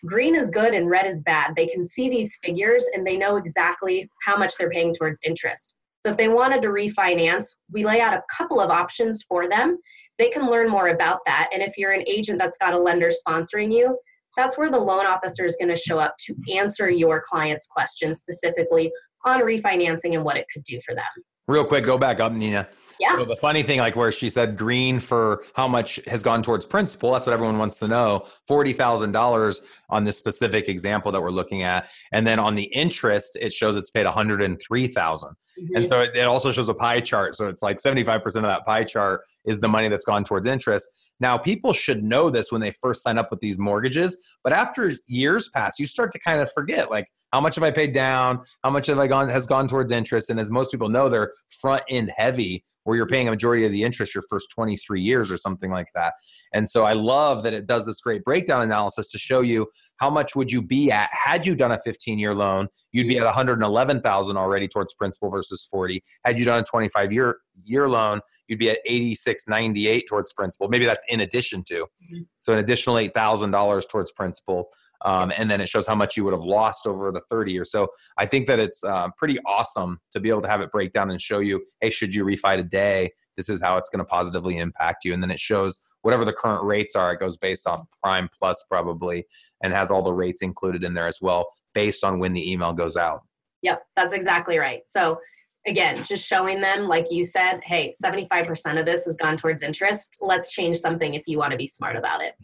green 0.07 0.37
is 0.37 0.49
good 0.49 0.75
and 0.75 0.89
red 0.89 1.07
is 1.07 1.21
bad. 1.23 1.55
They 1.57 1.67
can 1.67 1.85
see 1.85 2.09
these 2.09 2.39
figures 2.43 2.85
and 2.95 3.07
they 3.07 3.17
know 3.17 3.37
exactly 3.37 4.09
how 4.23 4.37
much 4.37 4.55
they're 4.57 4.71
paying 4.71 4.95
towards 4.95 5.19
interest. 5.25 5.75
So 6.05 6.11
if 6.11 6.17
they 6.17 6.29
wanted 6.29 6.63
to 6.63 6.69
refinance, 6.69 7.55
we 7.71 7.85
lay 7.85 8.01
out 8.01 8.15
a 8.15 8.23
couple 8.35 8.61
of 8.61 8.71
options 8.71 9.23
for 9.29 9.49
them. 9.49 9.79
They 10.17 10.31
can 10.31 10.49
learn 10.49 10.71
more 10.71 10.89
about 10.89 11.21
that. 11.27 11.49
And 11.53 11.63
if 11.63 11.77
you're 11.77 11.93
an 11.93 12.05
agent 12.07 12.39
that's 12.39 12.59
got 12.59 12.73
a 12.73 12.79
lender 12.79 13.11
sponsoring 13.11 13.73
you, 13.73 13.99
that's 14.37 14.57
where 14.57 14.71
the 14.71 14.79
loan 14.79 15.07
officer 15.07 15.45
is 15.45 15.57
going 15.57 15.75
to 15.75 15.77
show 15.77 15.99
up 15.99 16.15
to 16.27 16.37
answer 16.53 16.89
your 16.89 17.21
client's 17.29 17.67
questions 17.67 18.21
specifically 18.21 18.91
on 19.25 19.41
refinancing 19.41 20.15
and 20.15 20.25
what 20.25 20.37
it 20.37 20.47
could 20.53 20.63
do 20.63 20.79
for 20.87 20.95
them. 20.95 21.05
Real 21.49 21.65
quick, 21.65 21.85
go 21.85 21.99
back 21.99 22.21
up, 22.21 22.33
Nina. 22.33 22.69
Yeah. 23.01 23.17
So 23.17 23.25
the 23.25 23.37
funny 23.41 23.63
thing, 23.63 23.79
like 23.79 23.97
where 23.97 24.13
she 24.13 24.29
said 24.29 24.57
green 24.57 25.01
for 25.01 25.45
how 25.55 25.67
much 25.69 26.01
has 26.07 26.23
gone 26.23 26.43
towards 26.43 26.67
principal, 26.67 27.13
that's 27.13 27.27
what 27.27 27.33
everyone 27.33 27.57
wants 27.57 27.79
to 27.79 27.89
know. 27.89 28.27
Forty 28.47 28.73
thousand 28.73 29.13
dollars 29.13 29.63
on 29.89 30.05
this 30.05 30.19
specific 30.19 30.69
example 30.69 31.11
that 31.13 31.23
we're 31.23 31.31
looking 31.31 31.63
at, 31.63 31.91
and 32.13 32.27
then 32.27 32.39
on 32.39 32.55
the 32.55 32.65
interest, 32.65 33.39
it 33.41 33.53
shows 33.53 33.77
it's 33.77 33.89
paid 33.91 34.05
one 34.05 34.13
hundred 34.13 34.43
and 34.43 34.61
three 34.61 34.89
thousand. 34.89 35.31
Mm-hmm. 35.31 35.77
And 35.77 35.89
so 35.89 36.03
it, 36.03 36.17
it 36.17 36.23
also 36.23 36.53
shows 36.53 36.69
a 36.69 36.75
pie 36.75 37.01
chart. 37.01 37.37
So 37.37 37.47
it's 37.47 37.63
like 37.63 37.81
seventy 37.81 38.05
five 38.05 38.23
percent 38.23 38.45
of 38.45 38.51
that 38.51 38.67
pie 38.67 38.85
chart 38.85 39.23
is 39.47 39.61
the 39.61 39.69
money 39.69 39.89
that's 39.89 40.05
gone 40.05 40.25
towards 40.25 40.47
interest. 40.47 41.08
Now, 41.21 41.37
people 41.37 41.73
should 41.73 42.03
know 42.03 42.31
this 42.31 42.53
when 42.53 42.61
they 42.61 42.71
first 42.71 43.03
sign 43.03 43.19
up 43.19 43.31
with 43.31 43.41
these 43.41 43.59
mortgages, 43.59 44.17
but 44.45 44.53
after 44.53 44.93
years 45.07 45.49
pass, 45.49 45.79
you 45.79 45.87
start 45.87 46.13
to 46.13 46.19
kind 46.21 46.41
of 46.41 46.51
forget, 46.53 46.91
like 46.91 47.09
how 47.33 47.41
much 47.41 47.57
have 47.57 47.65
I 47.65 47.71
paid 47.71 47.93
down? 47.93 48.41
How 48.65 48.71
much 48.71 48.87
have 48.87 48.99
I 48.99 49.07
gone 49.07 49.29
has 49.29 49.47
gone 49.47 49.69
towards 49.69 49.93
interest? 49.93 50.31
And 50.31 50.41
as 50.41 50.51
most 50.51 50.71
people 50.71 50.89
know, 50.89 51.09
they're 51.09 51.33
front 51.61 51.83
end 51.89 52.11
heavy, 52.17 52.65
where 52.89 52.97
you're 52.97 53.07
paying 53.07 53.29
a 53.29 53.31
majority 53.31 53.67
of 53.67 53.71
the 53.71 53.85
interest 53.85 54.15
your 54.15 54.25
first 54.31 54.49
23 54.51 55.03
years 55.03 55.31
or 55.31 55.37
something 55.37 55.71
like 55.71 55.89
that. 55.95 56.15
And 56.55 56.67
so 56.67 56.85
I 56.85 56.95
love 56.95 57.43
that 57.43 57.53
it 57.53 57.67
does 57.67 57.85
this 57.85 58.01
great 58.01 58.25
breakdown 58.25 58.63
analysis 58.63 59.09
to 59.09 59.19
show 59.19 59.43
you 59.43 59.67
how 59.99 60.09
much 60.09 60.35
would 60.35 60.51
you 60.51 60.63
be 60.63 60.91
at 60.91 61.11
had 61.13 61.47
you 61.47 61.55
done 61.55 61.73
a 61.73 61.79
15 61.79 62.19
year 62.19 62.35
loan. 62.35 62.67
You'd 62.93 63.07
be 63.07 63.19
at 63.19 63.25
111,000 63.25 64.37
already 64.39 64.69
towards 64.69 64.95
principal 64.95 65.29
versus 65.29 65.69
40. 65.71 66.03
Had 66.25 66.39
you 66.39 66.47
done 66.47 66.61
a 66.61 66.65
25 66.65 67.13
year 67.13 67.37
year 67.63 67.91
loan, 67.91 68.23
you'd 68.47 68.59
be 68.59 68.71
at 68.71 68.79
86.98 68.89 70.07
towards 70.09 70.33
principal. 70.33 70.69
Maybe 70.69 70.87
that's 70.87 71.05
in 71.09 71.21
addition 71.21 71.63
to. 71.65 71.75
Mm-hmm. 71.75 72.23
So 72.39 72.55
an 72.55 72.61
additional 72.61 72.97
$8,000 72.97 73.89
towards 73.91 74.13
principal 74.13 74.71
um, 75.05 75.33
and 75.37 75.51
then 75.51 75.61
it 75.61 75.69
shows 75.69 75.87
how 75.87 75.95
much 75.95 76.17
you 76.17 76.25
would 76.25 76.33
have 76.33 76.43
lost 76.43 76.87
over 76.87 77.13
the 77.13 77.23
30 77.29 77.53
years. 77.53 77.71
So 77.71 77.89
I 78.17 78.27
think 78.27 78.47
that 78.47 78.59
it's 78.59 78.83
uh, 78.85 79.09
pretty 79.17 79.39
awesome 79.47 79.99
to 80.13 80.21
be 80.21 80.29
able 80.29 80.43
to 80.43 80.49
have 80.49 80.61
it 80.61 80.73
break 80.73 80.93
down 80.93 81.11
and 81.11 81.21
show 81.21 81.39
you, 81.39 81.65
hey, 81.81 81.91
should 81.91 82.15
you 82.15 82.25
refi 82.25 82.57
today? 82.57 83.11
This 83.37 83.49
is 83.49 83.63
how 83.63 83.77
it's 83.77 83.89
going 83.89 84.01
to 84.01 84.05
positively 84.05 84.59
impact 84.59 85.05
you. 85.05 85.15
And 85.15 85.23
then 85.23 85.31
it 85.31 85.39
shows 85.39 85.81
whatever 86.03 86.25
the 86.25 86.33
current 86.33 86.65
rates 86.65 86.97
are. 86.97 87.13
It 87.13 87.21
goes 87.21 87.37
based 87.37 87.67
off 87.67 87.83
prime 88.03 88.29
plus 88.37 88.65
probably 88.69 89.25
and 89.63 89.73
has 89.73 89.91
all 89.91 90.03
the 90.03 90.13
rates 90.13 90.43
included 90.43 90.83
in 90.83 90.95
there 90.95 91.07
as 91.07 91.19
well 91.21 91.47
based 91.75 92.03
on 92.03 92.19
when 92.19 92.33
the 92.33 92.51
email 92.51 92.73
goes 92.73 92.97
out. 92.97 93.23
Yep, 93.63 93.83
that's 93.95 94.15
exactly 94.15 94.59
right. 94.59 94.83
So 94.87 95.21
again, 95.67 96.03
just 96.05 96.27
showing 96.27 96.61
them, 96.61 96.89
like 96.89 97.07
you 97.11 97.25
said, 97.25 97.61
hey, 97.65 97.95
75% 98.03 98.79
of 98.79 98.87
this 98.87 99.05
has 99.05 99.17
gone 99.17 99.37
towards 99.37 99.63
interest. 99.63 100.17
Let's 100.21 100.53
change 100.53 100.79
something 100.79 101.15
if 101.15 101.27
you 101.27 101.39
want 101.39 101.53
to 101.53 101.57
be 101.57 101.67
smart 101.67 101.97
about 101.97 102.23
it. 102.23 102.35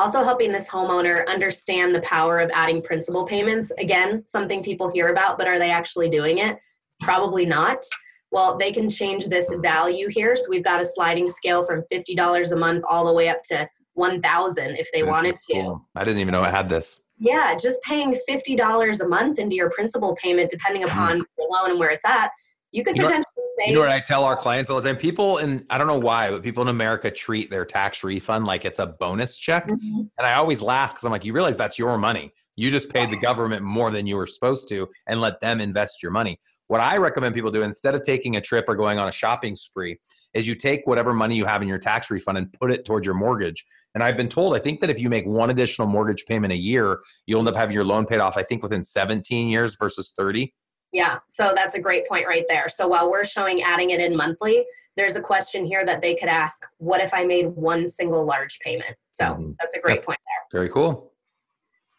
Also 0.00 0.24
helping 0.24 0.50
this 0.50 0.66
homeowner 0.66 1.26
understand 1.26 1.94
the 1.94 2.00
power 2.00 2.40
of 2.40 2.50
adding 2.54 2.80
principal 2.80 3.26
payments. 3.26 3.70
Again, 3.76 4.24
something 4.26 4.62
people 4.64 4.90
hear 4.90 5.08
about, 5.08 5.36
but 5.36 5.46
are 5.46 5.58
they 5.58 5.70
actually 5.70 6.08
doing 6.08 6.38
it? 6.38 6.56
Probably 7.02 7.44
not. 7.44 7.84
Well, 8.32 8.56
they 8.56 8.72
can 8.72 8.88
change 8.88 9.26
this 9.26 9.52
value 9.60 10.08
here. 10.08 10.34
So 10.36 10.44
we've 10.48 10.64
got 10.64 10.80
a 10.80 10.86
sliding 10.86 11.28
scale 11.28 11.64
from 11.64 11.84
$50 11.92 12.50
a 12.50 12.56
month 12.56 12.82
all 12.88 13.04
the 13.04 13.12
way 13.12 13.28
up 13.28 13.42
to 13.50 13.68
1000 13.92 14.76
if 14.76 14.88
they 14.94 15.02
this 15.02 15.10
wanted 15.10 15.34
to. 15.38 15.52
Cool. 15.52 15.86
I 15.94 16.02
didn't 16.02 16.20
even 16.20 16.32
know 16.32 16.44
I 16.44 16.50
had 16.50 16.70
this. 16.70 17.02
Yeah, 17.18 17.54
just 17.54 17.82
paying 17.82 18.16
$50 18.26 19.00
a 19.02 19.06
month 19.06 19.38
into 19.38 19.54
your 19.54 19.68
principal 19.68 20.16
payment, 20.16 20.48
depending 20.48 20.84
upon 20.84 21.18
mm. 21.18 21.24
your 21.36 21.50
loan 21.50 21.72
and 21.72 21.78
where 21.78 21.90
it's 21.90 22.06
at, 22.06 22.30
you 22.72 22.84
could 22.84 22.96
You 22.96 23.02
know 23.02 23.08
potentially 23.08 23.44
save. 23.58 23.68
You 23.68 23.74
know 23.74 23.80
what 23.80 23.90
I 23.90 24.00
tell 24.00 24.24
our 24.24 24.36
clients 24.36 24.70
all 24.70 24.80
the 24.80 24.88
time? 24.88 24.96
People 24.96 25.38
in 25.38 25.64
I 25.70 25.78
don't 25.78 25.86
know 25.86 25.98
why, 25.98 26.30
but 26.30 26.42
people 26.42 26.62
in 26.62 26.68
America 26.68 27.10
treat 27.10 27.50
their 27.50 27.64
tax 27.64 28.04
refund 28.04 28.46
like 28.46 28.64
it's 28.64 28.78
a 28.78 28.86
bonus 28.86 29.36
check. 29.38 29.66
Mhm. 29.66 30.08
And 30.18 30.26
I 30.26 30.34
always 30.34 30.62
laugh 30.62 30.92
because 30.92 31.04
I'm 31.04 31.12
like, 31.12 31.24
you 31.24 31.32
realize 31.32 31.56
that's 31.56 31.78
your 31.78 31.98
money. 31.98 32.32
You 32.56 32.70
just 32.70 32.90
paid 32.90 33.10
the 33.10 33.16
government 33.16 33.62
more 33.62 33.90
than 33.90 34.06
you 34.06 34.16
were 34.16 34.26
supposed 34.26 34.68
to 34.68 34.88
and 35.06 35.20
let 35.20 35.40
them 35.40 35.60
invest 35.60 36.02
your 36.02 36.12
money. 36.12 36.38
What 36.66 36.80
I 36.80 36.98
recommend 36.98 37.34
people 37.34 37.50
do 37.50 37.62
instead 37.62 37.96
of 37.96 38.02
taking 38.02 38.36
a 38.36 38.40
trip 38.40 38.66
or 38.68 38.76
going 38.76 38.98
on 38.98 39.08
a 39.08 39.12
shopping 39.12 39.56
spree 39.56 39.98
is 40.34 40.46
you 40.46 40.54
take 40.54 40.86
whatever 40.86 41.12
money 41.12 41.34
you 41.34 41.44
have 41.44 41.62
in 41.62 41.68
your 41.68 41.78
tax 41.78 42.10
refund 42.10 42.38
and 42.38 42.52
put 42.52 42.70
it 42.70 42.84
towards 42.84 43.04
your 43.04 43.14
mortgage. 43.14 43.64
And 43.94 44.04
I've 44.04 44.16
been 44.16 44.28
told, 44.28 44.54
I 44.54 44.60
think 44.60 44.78
that 44.80 44.90
if 44.90 45.00
you 45.00 45.08
make 45.08 45.26
one 45.26 45.50
additional 45.50 45.88
mortgage 45.88 46.26
payment 46.26 46.52
a 46.52 46.56
year, 46.56 47.00
you'll 47.26 47.40
end 47.40 47.48
up 47.48 47.56
having 47.56 47.74
your 47.74 47.84
loan 47.84 48.06
paid 48.06 48.20
off, 48.20 48.36
I 48.36 48.44
think 48.44 48.62
within 48.62 48.84
17 48.84 49.48
years 49.48 49.76
versus 49.80 50.14
30. 50.16 50.54
Yeah, 50.92 51.18
so 51.28 51.52
that's 51.54 51.76
a 51.76 51.78
great 51.78 52.06
point 52.08 52.26
right 52.26 52.44
there. 52.48 52.68
So 52.68 52.88
while 52.88 53.10
we're 53.10 53.24
showing 53.24 53.62
adding 53.62 53.90
it 53.90 54.00
in 54.00 54.16
monthly, 54.16 54.64
there's 54.96 55.16
a 55.16 55.20
question 55.20 55.64
here 55.64 55.86
that 55.86 56.02
they 56.02 56.14
could 56.16 56.28
ask 56.28 56.66
what 56.78 57.00
if 57.00 57.14
I 57.14 57.24
made 57.24 57.48
one 57.48 57.88
single 57.88 58.24
large 58.24 58.58
payment? 58.58 58.96
So 59.12 59.24
Mhm. 59.24 59.56
that's 59.60 59.74
a 59.74 59.80
great 59.80 59.98
Yep. 59.98 60.04
point 60.04 60.18
there. 60.26 60.60
Very 60.60 60.68
cool. 60.68 61.12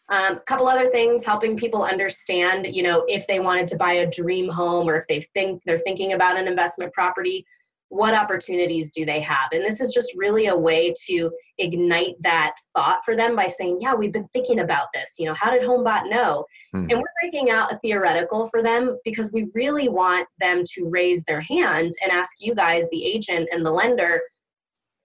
Um, 0.10 0.36
a 0.36 0.42
couple 0.42 0.68
other 0.68 0.90
things 0.90 1.24
helping 1.24 1.56
people 1.56 1.84
understand, 1.84 2.68
you 2.68 2.84
know, 2.84 3.06
if 3.08 3.26
they 3.28 3.40
wanted 3.40 3.70
to 3.70 3.78
buy 3.78 3.94
a 3.94 4.06
dream 4.06 4.50
home 4.50 4.90
or 4.90 4.98
if 4.98 5.08
they 5.08 5.22
think 5.34 5.64
they're 5.64 5.78
thinking 5.78 6.12
about 6.14 6.36
an 6.36 6.50
investment 6.50 6.92
property, 6.92 7.46
what 7.92 8.14
opportunities 8.14 8.90
do 8.90 9.04
they 9.04 9.20
have? 9.20 9.50
And 9.52 9.66
this 9.66 9.82
is 9.82 9.94
just 9.94 10.14
really 10.16 10.48
a 10.48 10.56
way 10.56 10.94
to 11.08 11.30
ignite 11.58 12.16
that 12.22 12.54
thought 12.74 13.04
for 13.04 13.18
them 13.18 13.36
by 13.36 13.48
saying, 13.48 13.80
yeah, 13.82 13.94
we've 13.94 14.14
been 14.14 14.30
thinking 14.32 14.62
about 14.62 14.88
this. 14.94 15.16
You 15.20 15.26
know, 15.26 15.34
how 15.34 15.52
did 15.52 15.62
HomeBot 15.62 16.10
know? 16.10 16.46
Hmm. 16.72 16.88
And 16.90 17.00
we're 17.00 17.14
breaking 17.22 17.50
out 17.50 17.70
a 17.70 17.78
theoretical 17.80 18.48
for 18.48 18.64
them 18.64 18.98
because 19.04 19.34
we 19.34 19.50
really 19.54 19.90
want 19.90 20.26
them 20.40 20.64
to 20.74 20.88
raise 20.88 21.26
their 21.26 21.42
hand 21.42 21.92
and 22.02 22.14
ask 22.14 22.30
you 22.40 22.56
guys, 22.56 22.86
the 22.92 23.06
agent 23.06 23.50
and 23.52 23.66
the 23.66 23.72
lender, 23.72 24.22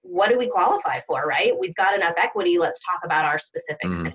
what 0.03 0.29
do 0.29 0.39
we 0.39 0.49
qualify 0.49 1.01
for, 1.09 1.27
right? 1.27 1.59
We've 1.59 1.75
got 1.75 1.93
enough 1.93 2.15
equity. 2.17 2.57
Let's 2.57 2.79
talk 2.85 3.01
about 3.03 3.25
our 3.25 3.41
specific 3.41 3.89
Mhm. 3.91 3.97
scenario. 3.97 4.15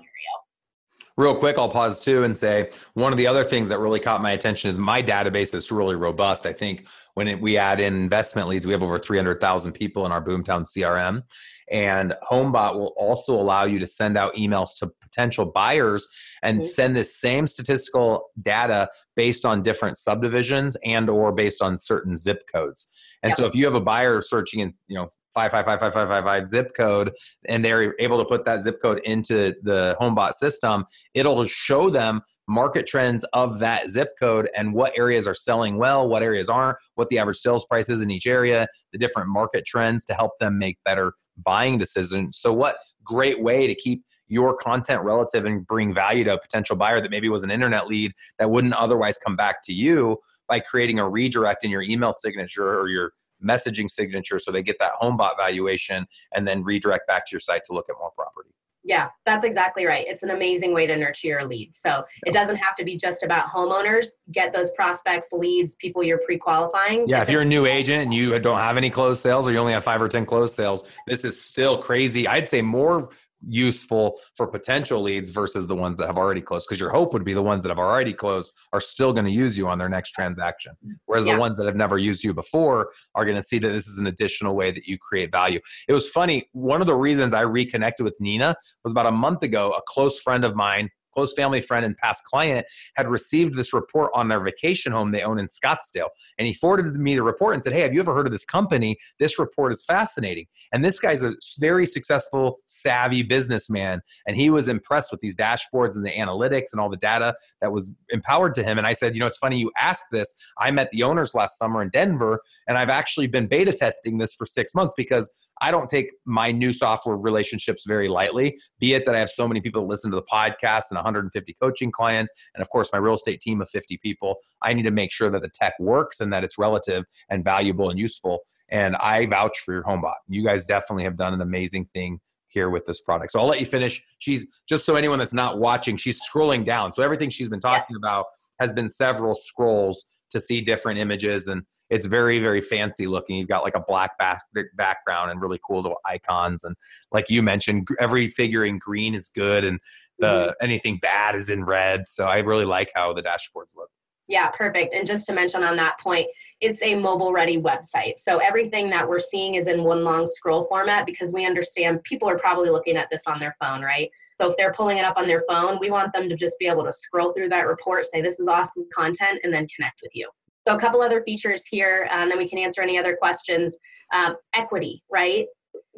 Real 1.16 1.34
quick, 1.34 1.58
I'll 1.58 1.68
pause 1.68 2.02
too 2.02 2.24
and 2.24 2.36
say 2.36 2.70
one 2.94 3.12
of 3.12 3.18
the 3.18 3.26
other 3.26 3.44
things 3.44 3.68
that 3.68 3.78
really 3.78 4.00
caught 4.00 4.22
my 4.22 4.32
attention 4.32 4.68
is 4.68 4.78
my 4.78 5.02
database 5.02 5.54
is 5.54 5.70
really 5.70 5.94
robust. 5.94 6.46
I 6.46 6.52
think 6.52 6.86
when 7.14 7.28
it, 7.28 7.40
we 7.40 7.58
add 7.58 7.80
in 7.80 7.94
investment 7.94 8.48
leads, 8.48 8.66
we 8.66 8.72
have 8.72 8.82
over 8.82 8.98
300,000 8.98 9.72
people 9.72 10.06
in 10.06 10.12
our 10.12 10.24
Boomtown 10.24 10.66
CRM. 10.66 11.22
And 11.70 12.14
HomeBot 12.30 12.74
will 12.74 12.94
also 12.96 13.34
allow 13.34 13.64
you 13.64 13.78
to 13.78 13.86
send 13.86 14.16
out 14.16 14.34
emails 14.34 14.70
to 14.78 14.90
potential 15.00 15.46
buyers 15.46 16.08
and 16.42 16.64
send 16.64 16.96
this 16.96 17.18
same 17.18 17.46
statistical 17.46 18.30
data 18.40 18.88
based 19.14 19.44
on 19.44 19.62
different 19.62 19.96
subdivisions 19.96 20.76
and 20.84 21.08
or 21.08 21.32
based 21.32 21.62
on 21.62 21.76
certain 21.76 22.16
zip 22.16 22.42
codes. 22.52 22.88
And 23.22 23.30
Yep. 23.30 23.36
so 23.36 23.46
if 23.46 23.54
you 23.54 23.64
have 23.64 23.74
a 23.74 23.80
buyer 23.80 24.20
searching 24.20 24.60
in, 24.60 24.72
you 24.88 24.96
know, 24.96 25.08
five 25.32 25.50
five 25.50 25.64
five 25.64 25.80
five 25.80 25.92
five 25.92 26.08
five 26.08 26.24
five 26.24 26.46
zip 26.46 26.74
code, 26.76 27.12
and 27.48 27.64
they're 27.64 27.94
able 27.98 28.18
to 28.18 28.24
put 28.24 28.44
that 28.44 28.62
zip 28.62 28.80
code 28.80 29.00
into 29.04 29.54
the 29.62 29.96
HomeBot 30.00 30.34
system, 30.34 30.84
it'll 31.14 31.46
show 31.46 31.90
them 31.90 32.22
market 32.48 32.86
trends 32.86 33.24
of 33.32 33.58
that 33.60 33.90
zip 33.90 34.10
code 34.18 34.48
and 34.56 34.74
what 34.74 34.92
areas 34.96 35.26
are 35.26 35.34
selling 35.34 35.78
well, 35.78 36.08
what 36.08 36.22
areas 36.22 36.48
aren't, 36.48 36.76
what 36.96 37.08
the 37.08 37.18
average 37.18 37.38
sales 37.38 37.64
price 37.66 37.88
is 37.88 38.00
in 38.00 38.10
each 38.10 38.26
area, 38.26 38.66
the 38.92 38.98
different 38.98 39.28
market 39.28 39.64
trends 39.64 40.04
to 40.04 40.14
help 40.14 40.32
them 40.40 40.58
make 40.58 40.76
better 40.84 41.12
buying 41.44 41.78
decisions. 41.78 42.38
So, 42.38 42.52
what 42.52 42.76
great 43.04 43.42
way 43.42 43.66
to 43.66 43.74
keep 43.74 44.04
your 44.28 44.56
content 44.56 45.02
relative 45.02 45.44
and 45.44 45.66
bring 45.66 45.92
value 45.92 46.24
to 46.24 46.34
a 46.34 46.40
potential 46.40 46.74
buyer 46.74 47.00
that 47.02 47.10
maybe 47.10 47.28
was 47.28 47.42
an 47.42 47.50
internet 47.50 47.86
lead 47.86 48.12
that 48.38 48.50
wouldn't 48.50 48.72
otherwise 48.74 49.18
come 49.18 49.36
back 49.36 49.56
to 49.62 49.74
you 49.74 50.16
by 50.48 50.58
creating 50.58 50.98
a 50.98 51.08
redirect 51.08 51.64
in 51.64 51.70
your 51.70 51.82
email 51.82 52.14
signature 52.14 52.78
or 52.80 52.88
your 52.88 53.12
messaging 53.42 53.90
signature 53.90 54.38
so 54.38 54.50
they 54.50 54.62
get 54.62 54.78
that 54.80 54.92
home 54.94 55.12
HomeBot 55.12 55.36
valuation 55.36 56.06
and 56.34 56.46
then 56.46 56.62
redirect 56.62 57.06
back 57.06 57.26
to 57.26 57.30
your 57.32 57.40
site 57.40 57.64
to 57.64 57.72
look 57.72 57.86
at 57.88 57.96
more 57.98 58.10
property. 58.10 58.50
Yeah, 58.84 59.10
that's 59.24 59.44
exactly 59.44 59.86
right. 59.86 60.04
It's 60.08 60.24
an 60.24 60.30
amazing 60.30 60.74
way 60.74 60.88
to 60.88 60.96
nurture 60.96 61.28
your 61.28 61.44
leads. 61.44 61.78
So 61.78 62.02
it 62.26 62.32
doesn't 62.32 62.56
have 62.56 62.74
to 62.76 62.84
be 62.84 62.96
just 62.96 63.22
about 63.22 63.46
homeowners. 63.46 64.06
Get 64.32 64.52
those 64.52 64.72
prospects, 64.72 65.28
leads, 65.30 65.76
people 65.76 66.02
you're 66.02 66.18
pre 66.18 66.36
qualifying. 66.36 67.06
Yeah, 67.06 67.22
if 67.22 67.28
you're 67.28 67.42
a 67.42 67.44
new 67.44 67.66
agent 67.66 68.02
and 68.02 68.12
you 68.12 68.36
don't 68.40 68.58
have 68.58 68.76
any 68.76 68.90
closed 68.90 69.20
sales 69.20 69.46
or 69.46 69.52
you 69.52 69.58
only 69.58 69.72
have 69.72 69.84
five 69.84 70.02
or 70.02 70.08
10 70.08 70.26
closed 70.26 70.56
sales, 70.56 70.84
this 71.06 71.24
is 71.24 71.40
still 71.40 71.80
crazy. 71.80 72.26
I'd 72.26 72.48
say 72.48 72.60
more 72.60 73.10
useful 73.48 74.18
for 74.36 74.46
potential 74.46 75.02
leads 75.02 75.30
versus 75.30 75.66
the 75.66 75.74
ones 75.74 75.98
that 75.98 76.06
have 76.06 76.18
already 76.18 76.40
closed 76.40 76.66
because 76.68 76.80
your 76.80 76.90
hope 76.90 77.12
would 77.12 77.24
be 77.24 77.34
the 77.34 77.42
ones 77.42 77.62
that 77.62 77.68
have 77.68 77.78
already 77.78 78.12
closed 78.12 78.52
are 78.72 78.80
still 78.80 79.12
going 79.12 79.24
to 79.24 79.30
use 79.30 79.56
you 79.58 79.68
on 79.68 79.78
their 79.78 79.88
next 79.88 80.10
transaction. 80.10 80.72
Whereas 81.06 81.26
Yeah. 81.26 81.34
the 81.34 81.40
ones 81.40 81.56
that 81.58 81.66
have 81.66 81.76
never 81.76 81.98
used 81.98 82.24
you 82.24 82.32
before 82.34 82.90
are 83.14 83.24
going 83.24 83.36
to 83.36 83.42
see 83.42 83.58
that 83.58 83.68
this 83.68 83.86
is 83.86 83.98
an 83.98 84.06
additional 84.06 84.54
way 84.54 84.70
that 84.70 84.86
you 84.86 84.98
create 84.98 85.30
value. 85.30 85.60
It 85.88 85.92
was 85.92 86.08
funny. 86.08 86.48
One 86.52 86.80
of 86.80 86.86
the 86.86 86.94
reasons 86.96 87.34
I 87.34 87.40
reconnected 87.42 88.04
with 88.04 88.14
Nina 88.20 88.54
was 88.84 88.92
about 88.92 89.06
a 89.06 89.10
month 89.10 89.42
ago. 89.42 89.72
A 89.72 89.82
close 89.86 90.20
friend 90.20 90.44
of 90.44 90.54
mine, 90.54 90.88
close 91.12 91.32
family 91.34 91.60
friend 91.60 91.84
and 91.84 91.96
past 91.96 92.24
client, 92.24 92.66
had 92.96 93.08
received 93.08 93.54
this 93.54 93.72
report 93.72 94.10
on 94.14 94.28
their 94.28 94.40
vacation 94.40 94.92
home 94.92 95.12
they 95.12 95.22
own 95.22 95.38
in 95.38 95.48
Scottsdale. 95.48 96.08
And 96.38 96.46
he 96.46 96.54
forwarded 96.54 96.94
me 96.96 97.14
the 97.14 97.22
report 97.22 97.54
and 97.54 97.62
said, 97.62 97.72
Hey, 97.72 97.80
have 97.80 97.94
you 97.94 98.00
ever 98.00 98.14
heard 98.14 98.26
of 98.26 98.32
this 98.32 98.44
company? 98.44 98.96
This 99.18 99.38
report 99.38 99.72
is 99.72 99.84
fascinating. 99.84 100.46
And 100.72 100.84
this 100.84 100.98
guy's 100.98 101.22
a 101.22 101.34
very 101.58 101.86
successful, 101.86 102.58
savvy 102.66 103.22
businessman. 103.22 104.00
And 104.26 104.36
he 104.36 104.50
was 104.50 104.68
impressed 104.68 105.10
with 105.10 105.20
these 105.20 105.36
dashboards 105.36 105.96
and 105.96 106.04
the 106.04 106.10
analytics 106.10 106.72
and 106.72 106.80
all 106.80 106.90
the 106.90 106.96
data 106.96 107.34
that 107.60 107.72
was 107.72 107.94
empowered 108.10 108.54
to 108.54 108.62
him. 108.62 108.78
And 108.78 108.86
I 108.86 108.92
said, 108.92 109.14
You 109.14 109.20
know, 109.20 109.26
it's 109.26 109.38
funny 109.38 109.58
you 109.58 109.70
asked 109.78 110.04
this. 110.10 110.32
I 110.58 110.70
met 110.70 110.90
the 110.90 111.02
owners 111.02 111.34
last 111.34 111.58
summer 111.58 111.82
in 111.82 111.90
Denver, 111.90 112.40
and 112.66 112.78
I've 112.78 112.90
actually 112.90 113.26
been 113.26 113.46
beta 113.46 113.72
testing 113.72 114.18
this 114.18 114.34
for 114.34 114.46
six 114.46 114.74
months 114.74 114.94
because 114.96 115.30
I 115.60 115.70
don't 115.70 115.88
take 115.88 116.12
my 116.24 116.50
new 116.50 116.72
software 116.72 117.16
relationships 117.16 117.84
very 117.86 118.08
lightly, 118.08 118.58
be 118.80 118.94
it 118.94 119.06
that 119.06 119.14
I 119.14 119.18
have 119.18 119.30
so 119.30 119.46
many 119.46 119.60
people 119.60 119.82
that 119.82 119.88
listen 119.88 120.10
to 120.10 120.16
the 120.16 120.22
podcast 120.22 120.84
and 120.90 120.96
150 120.96 121.56
coaching 121.60 121.92
clients, 121.92 122.32
and 122.54 122.62
of 122.62 122.68
course, 122.70 122.90
my 122.92 122.98
real 122.98 123.14
estate 123.14 123.40
team 123.40 123.60
of 123.60 123.68
50 123.68 123.98
people. 124.02 124.36
I 124.62 124.72
need 124.72 124.82
to 124.84 124.90
make 124.90 125.12
sure 125.12 125.30
that 125.30 125.42
the 125.42 125.50
tech 125.54 125.74
works 125.78 126.20
and 126.20 126.32
that 126.32 126.44
it's 126.44 126.58
relative 126.58 127.04
and 127.28 127.44
valuable 127.44 127.90
and 127.90 127.98
useful. 127.98 128.40
And 128.70 128.96
I 128.96 129.26
vouch 129.26 129.58
for 129.60 129.74
your 129.74 129.82
HomeBot. 129.82 130.14
You 130.28 130.42
guys 130.42 130.66
definitely 130.66 131.04
have 131.04 131.16
done 131.16 131.34
an 131.34 131.42
amazing 131.42 131.86
thing 131.92 132.20
here 132.48 132.70
with 132.70 132.84
this 132.86 133.00
product. 133.00 133.32
So 133.32 133.40
I'll 133.40 133.46
let 133.46 133.60
you 133.60 133.66
finish. 133.66 134.02
She's 134.18 134.46
just 134.68 134.84
so 134.84 134.94
anyone 134.94 135.18
that's 135.18 135.32
not 135.34 135.58
watching, 135.58 135.96
she's 135.96 136.20
scrolling 136.22 136.64
down. 136.64 136.92
So 136.92 137.02
everything 137.02 137.30
she's 137.30 137.48
been 137.48 137.60
talking 137.60 137.96
about 137.96 138.26
has 138.60 138.72
been 138.72 138.88
several 138.88 139.34
scrolls 139.34 140.04
to 140.32 140.40
see 140.40 140.60
different 140.60 140.98
images 140.98 141.48
and 141.48 141.62
it's 141.90 142.06
very 142.06 142.38
very 142.38 142.60
fancy 142.60 143.06
looking. 143.06 143.36
You've 143.36 143.48
got 143.48 143.64
like 143.64 143.76
a 143.76 143.84
black 143.86 144.16
back, 144.18 144.40
background 144.74 145.30
and 145.30 145.40
really 145.40 145.60
cool 145.66 145.82
little 145.82 146.00
icons 146.06 146.64
and 146.64 146.74
like 147.12 147.28
you 147.28 147.42
mentioned 147.42 147.86
every 148.00 148.28
figure 148.28 148.64
in 148.64 148.78
green 148.78 149.14
is 149.14 149.30
good 149.34 149.64
and 149.64 149.78
the 150.18 150.26
mm-hmm. 150.26 150.64
anything 150.64 150.98
bad 151.02 151.34
is 151.34 151.50
in 151.50 151.64
red 151.64 152.06
so 152.06 152.24
i 152.24 152.38
really 152.38 152.64
like 152.64 152.90
how 152.94 153.12
the 153.12 153.22
dashboards 153.22 153.76
look 153.76 153.90
Yeah, 154.32 154.48
perfect. 154.48 154.94
And 154.94 155.06
just 155.06 155.26
to 155.26 155.34
mention 155.34 155.62
on 155.62 155.76
that 155.76 156.00
point, 156.00 156.26
it's 156.62 156.82
a 156.82 156.94
mobile 156.94 157.34
ready 157.34 157.58
website. 157.58 158.16
So 158.16 158.38
everything 158.38 158.88
that 158.88 159.06
we're 159.06 159.18
seeing 159.18 159.56
is 159.56 159.68
in 159.68 159.84
one 159.84 160.04
long 160.04 160.26
scroll 160.26 160.64
format 160.70 161.04
because 161.04 161.34
we 161.34 161.44
understand 161.44 162.02
people 162.04 162.30
are 162.30 162.38
probably 162.38 162.70
looking 162.70 162.96
at 162.96 163.08
this 163.10 163.24
on 163.26 163.38
their 163.38 163.54
phone, 163.60 163.82
right? 163.82 164.08
So 164.40 164.48
if 164.48 164.56
they're 164.56 164.72
pulling 164.72 164.96
it 164.96 165.04
up 165.04 165.18
on 165.18 165.26
their 165.26 165.44
phone, 165.46 165.76
we 165.78 165.90
want 165.90 166.14
them 166.14 166.30
to 166.30 166.34
just 166.34 166.58
be 166.58 166.66
able 166.66 166.82
to 166.84 166.92
scroll 166.94 167.34
through 167.34 167.50
that 167.50 167.66
report, 167.66 168.06
say, 168.06 168.22
this 168.22 168.40
is 168.40 168.48
awesome 168.48 168.86
content, 168.94 169.40
and 169.42 169.52
then 169.52 169.66
connect 169.76 170.00
with 170.02 170.12
you. 170.14 170.30
So 170.66 170.74
a 170.76 170.80
couple 170.80 171.02
other 171.02 171.20
features 171.24 171.66
here, 171.66 172.08
uh, 172.10 172.22
and 172.22 172.30
then 172.30 172.38
we 172.38 172.48
can 172.48 172.58
answer 172.58 172.80
any 172.80 172.96
other 172.96 173.14
questions. 173.14 173.76
Um, 174.14 174.36
equity, 174.54 175.02
right? 175.10 175.44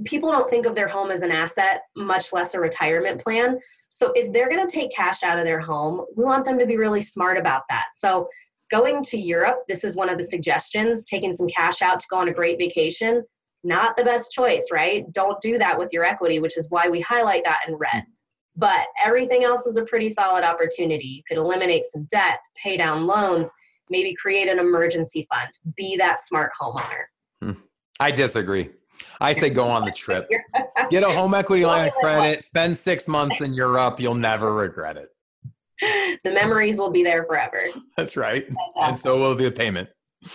People 0.05 0.31
don't 0.31 0.51
think 0.51 0.67
of 0.67 0.75
their 0.75 0.89
home 0.89 1.11
as 1.11 1.23
an 1.23 1.31
asset, 1.31 1.83
much 1.97 2.33
less 2.33 2.55
a 2.55 2.61
retirement 2.61 3.21
plan. 3.21 3.59
So 3.91 4.13
if 4.15 4.33
they're 4.33 4.49
going 4.49 4.67
to 4.67 4.73
take 4.73 4.91
cash 4.91 5.23
out 5.23 5.39
of 5.39 5.45
their 5.45 5.61
home, 5.61 6.05
we 6.17 6.25
want 6.25 6.45
them 6.45 6.59
to 6.59 6.67
be 6.67 6.77
really 6.77 7.01
smart 7.01 7.39
about 7.39 7.63
that. 7.69 7.87
So 7.95 8.29
going 8.71 9.03
to 9.05 9.17
Europe, 9.17 9.59
this 9.69 9.85
is 9.85 9.95
one 9.95 10.09
of 10.09 10.19
the 10.19 10.25
suggestions, 10.25 11.05
taking 11.05 11.33
some 11.33 11.47
cash 11.47 11.81
out 11.81 12.01
to 12.01 12.07
go 12.11 12.17
on 12.17 12.29
a 12.29 12.33
great 12.33 12.59
vacation, 12.59 13.23
not 13.63 13.97
the 13.97 14.05
best 14.05 14.33
choice, 14.33 14.67
right? 14.73 15.11
Don't 15.13 15.41
do 15.41 15.59
that 15.59 15.79
with 15.79 15.91
your 15.93 16.05
equity, 16.05 16.41
which 16.41 16.57
is 16.57 16.69
why 16.71 16.89
we 16.89 17.01
highlight 17.01 17.45
that 17.45 17.61
in 17.69 17.75
red. 17.77 18.05
But 18.57 18.87
everything 19.03 19.45
else 19.45 19.67
is 19.67 19.77
a 19.77 19.85
pretty 19.85 20.09
solid 20.09 20.45
opportunity. 20.45 21.07
You 21.07 21.23
could 21.29 21.39
eliminate 21.39 21.85
some 21.85 22.05
debt, 22.05 22.39
pay 22.57 22.77
down 22.77 23.07
loans, 23.07 23.53
maybe 23.91 24.15
create 24.15 24.49
an 24.49 24.59
emergency 24.59 25.27
fund, 25.33 25.51
be 25.77 25.97
that 25.97 26.21
smart 26.21 26.51
homeowner. 26.61 27.05
Hmm. 27.43 27.53
i 28.01 28.11
disagree 28.11 28.71
i 29.21 29.33
say 29.33 29.51
go 29.51 29.67
on 29.69 29.85
the 29.85 29.91
trip 29.91 30.29
get 30.91 31.03
a 31.03 31.11
home 31.11 31.35
equity 31.35 31.65
line 31.65 31.89
of 31.89 31.95
credit 31.95 32.43
spend 32.43 32.77
six 32.77 33.09
months 33.09 33.41
in 33.41 33.53
europe 33.53 34.01
you'll 34.01 34.15
never 34.15 34.55
regret 34.55 34.97
it 34.97 35.11
the 36.25 36.31
memories 36.31 36.79
will 36.79 36.91
be 36.91 37.03
there 37.03 37.25
forever. 37.25 37.61
that's 37.97 38.17
right 38.17 38.47
and 38.77 38.97
so 38.97 39.19
will 39.19 39.35
the 39.35 39.51
payment 39.51 39.89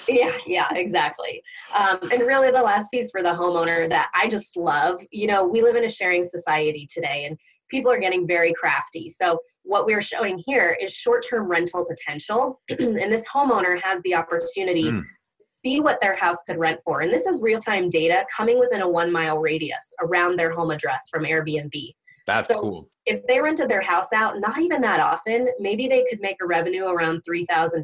yeah, 0.08 0.32
yeah, 0.46 0.68
exactly. 0.72 1.42
Um, 1.76 2.00
and 2.12 2.22
really, 2.22 2.52
the 2.52 2.62
last 2.62 2.90
piece 2.92 3.12
for 3.12 3.22
the 3.22 3.30
homeowner 3.30 3.90
that 3.90 4.10
I 4.14 4.28
just 4.28 4.56
love, 4.56 5.02
you 5.12 5.28
know, 5.28 5.46
we 5.48 5.62
live 5.62 5.76
in 5.76 5.84
a 5.84 5.90
sharing 5.90 6.24
society 6.24 6.88
today, 6.92 7.26
and 7.26 7.38
people 7.70 7.92
are 7.92 8.00
getting 8.00 8.28
very 8.28 8.54
crafty. 8.54 9.10
So, 9.10 9.40
what 9.64 9.86
we're 9.86 10.02
showing 10.02 10.42
here 10.46 10.78
is 10.80 10.94
short 10.94 11.26
term 11.28 11.48
rental 11.48 11.86
potential. 11.86 12.62
and 12.70 13.12
this 13.12 13.28
homeowner 13.28 13.80
has 13.82 14.02
the 14.04 14.16
opportunity 14.16 14.86
mm. 14.86 15.02
See 15.42 15.80
what 15.80 16.00
their 16.02 16.16
house 16.16 16.42
could 16.44 16.58
rent 16.58 16.80
for. 16.84 17.02
And 17.02 17.12
this 17.12 17.26
is 17.26 17.42
real 17.42 17.60
time 17.60 17.90
data 17.90 18.26
coming 18.36 18.60
within 18.60 18.82
a 18.82 18.90
one 18.90 19.12
mile 19.12 19.40
radius 19.40 19.94
around 20.02 20.38
their 20.38 20.52
home 20.52 20.72
address 20.72 21.08
from 21.10 21.24
Airbnb. 21.24 21.94
That's 22.28 22.48
so 22.48 22.62
cool. 22.62 22.90
If 23.06 23.26
they 23.26 23.40
rented 23.40 23.70
their 23.70 23.82
house 23.82 24.14
out, 24.14 24.40
not 24.40 24.60
even 24.60 24.82
that 24.82 25.00
often, 25.00 25.48
maybe 25.60 25.88
they 25.88 26.06
could 26.08 26.20
make 26.22 26.38
a 26.44 26.46
revenue 26.46 26.86
around 26.86 27.24
$3,000. 27.28 27.84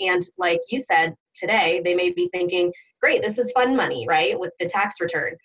And 0.00 0.28
like 0.36 0.58
you 0.68 0.80
said 0.80 1.14
today, 1.34 1.80
they 1.84 1.94
may 1.94 2.10
be 2.10 2.28
thinking, 2.28 2.72
great, 3.00 3.22
this 3.22 3.38
is 3.38 3.52
fun 3.52 3.76
money, 3.76 4.04
right? 4.08 4.38
With 4.38 4.52
the 4.58 4.66
tax 4.66 4.96
return. 5.00 5.36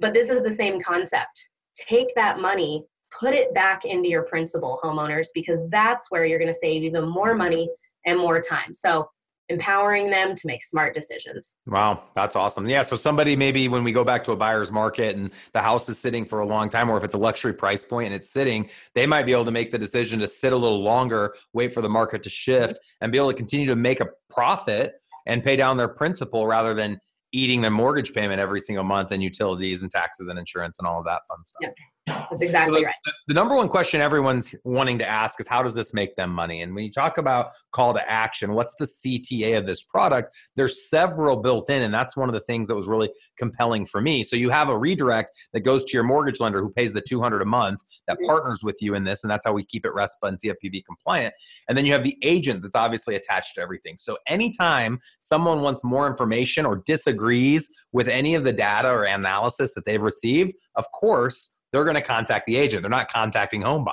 But 0.00 0.14
this 0.14 0.30
is 0.30 0.42
the 0.42 0.50
same 0.50 0.80
concept. 0.80 1.46
Take 1.76 2.12
that 2.16 2.40
money, 2.40 2.84
put 3.16 3.34
it 3.34 3.54
back 3.54 3.84
into 3.84 4.08
your 4.08 4.24
principal 4.24 4.80
homeowners 4.82 5.28
because 5.32 5.60
that's 5.68 6.10
where 6.10 6.26
you're 6.26 6.40
going 6.40 6.52
to 6.52 6.58
save 6.58 6.82
even 6.82 7.08
more 7.08 7.34
money 7.34 7.68
and 8.04 8.18
more 8.18 8.40
time. 8.40 8.74
So 8.74 9.08
empowering 9.52 10.10
them 10.10 10.34
to 10.34 10.46
make 10.46 10.64
smart 10.64 10.94
decisions. 10.94 11.56
Wow, 11.66 12.04
that's 12.14 12.34
awesome. 12.36 12.68
Yeah, 12.68 12.82
so 12.82 12.96
somebody 12.96 13.36
maybe 13.36 13.68
when 13.68 13.84
we 13.84 13.92
go 13.92 14.02
back 14.02 14.24
to 14.24 14.32
a 14.32 14.36
buyer's 14.36 14.72
market 14.72 15.14
and 15.16 15.32
the 15.52 15.60
house 15.60 15.88
is 15.88 15.98
sitting 15.98 16.24
for 16.24 16.40
a 16.40 16.46
long 16.46 16.68
time, 16.68 16.90
or 16.90 16.96
if 16.96 17.04
it's 17.04 17.14
a 17.14 17.18
luxury 17.18 17.52
price 17.52 17.84
point 17.84 18.06
and 18.06 18.14
it's 18.14 18.30
sitting, 18.30 18.68
they 18.94 19.06
might 19.06 19.24
be 19.24 19.32
able 19.32 19.44
to 19.44 19.50
make 19.50 19.70
the 19.70 19.78
decision 19.78 20.18
to 20.20 20.28
sit 20.28 20.52
a 20.52 20.56
little 20.56 20.82
longer, 20.82 21.34
wait 21.52 21.72
for 21.72 21.82
the 21.82 21.88
market 21.88 22.22
to 22.22 22.30
shift, 22.30 22.80
and 23.00 23.12
be 23.12 23.18
able 23.18 23.30
to 23.30 23.36
continue 23.36 23.66
to 23.66 23.76
make 23.76 24.00
a 24.00 24.08
profit 24.30 24.94
and 25.26 25.44
pay 25.44 25.56
down 25.56 25.76
their 25.76 25.88
principal 25.88 26.46
rather 26.46 26.74
than 26.74 26.98
eating 27.32 27.60
their 27.60 27.70
mortgage 27.70 28.12
payment 28.12 28.40
every 28.40 28.60
single 28.60 28.84
month 28.84 29.10
and 29.12 29.22
utilities 29.22 29.82
and 29.82 29.90
taxes 29.90 30.28
and 30.28 30.38
insurance 30.38 30.78
and 30.78 30.86
all 30.86 30.98
of 30.98 31.04
that 31.04 31.22
fun 31.28 31.38
stuff. 31.44 31.60
Yeah. 31.62 31.84
That's 32.06 32.42
exactly 32.42 32.74
so 32.74 32.80
the, 32.80 32.86
right. 32.86 32.94
The 33.28 33.34
number 33.34 33.54
one 33.54 33.68
question 33.68 34.00
everyone's 34.00 34.54
wanting 34.64 34.98
to 34.98 35.08
ask 35.08 35.38
is 35.38 35.46
how 35.46 35.62
does 35.62 35.74
this 35.74 35.94
make 35.94 36.16
them 36.16 36.30
money? 36.30 36.62
And 36.62 36.74
when 36.74 36.84
you 36.84 36.90
talk 36.90 37.18
about 37.18 37.50
call 37.70 37.94
to 37.94 38.10
action, 38.10 38.54
what's 38.54 38.74
the 38.74 38.86
CTA 38.86 39.56
of 39.56 39.66
this 39.66 39.82
product? 39.82 40.34
There's 40.56 40.88
several 40.88 41.36
built 41.36 41.70
in, 41.70 41.82
and 41.82 41.94
that's 41.94 42.16
one 42.16 42.28
of 42.28 42.34
the 42.34 42.40
things 42.40 42.66
that 42.68 42.74
was 42.74 42.88
really 42.88 43.10
compelling 43.38 43.86
for 43.86 44.00
me. 44.00 44.24
So 44.24 44.34
you 44.34 44.50
have 44.50 44.68
a 44.68 44.76
redirect 44.76 45.30
that 45.52 45.60
goes 45.60 45.84
to 45.84 45.92
your 45.94 46.02
mortgage 46.02 46.40
lender 46.40 46.60
who 46.60 46.70
pays 46.70 46.92
the 46.92 47.00
200 47.00 47.40
a 47.40 47.44
month 47.44 47.84
that 48.08 48.16
mm-hmm. 48.16 48.26
partners 48.26 48.64
with 48.64 48.76
you 48.80 48.94
in 48.94 49.04
this, 49.04 49.22
and 49.22 49.30
that's 49.30 49.44
how 49.44 49.52
we 49.52 49.64
keep 49.64 49.86
it 49.86 49.92
RESPA 49.92 50.24
and 50.24 50.38
CFPB 50.38 50.84
compliant. 50.84 51.34
And 51.68 51.78
then 51.78 51.86
you 51.86 51.92
have 51.92 52.02
the 52.02 52.16
agent 52.22 52.62
that's 52.62 52.76
obviously 52.76 53.14
attached 53.14 53.54
to 53.54 53.60
everything. 53.60 53.96
So 53.98 54.18
anytime 54.26 54.98
someone 55.20 55.60
wants 55.60 55.84
more 55.84 56.08
information 56.08 56.66
or 56.66 56.82
disagrees 56.84 57.68
with 57.92 58.08
any 58.08 58.34
of 58.34 58.44
the 58.44 58.52
data 58.52 58.88
or 58.88 59.04
analysis 59.04 59.74
that 59.74 59.84
they've 59.84 60.02
received, 60.02 60.52
of 60.74 60.84
course 60.92 61.51
they're 61.72 61.84
going 61.84 61.96
to 61.96 62.02
contact 62.02 62.46
the 62.46 62.56
agent. 62.56 62.82
They're 62.82 62.90
not 62.90 63.10
contacting 63.10 63.62
HomeBot. 63.62 63.92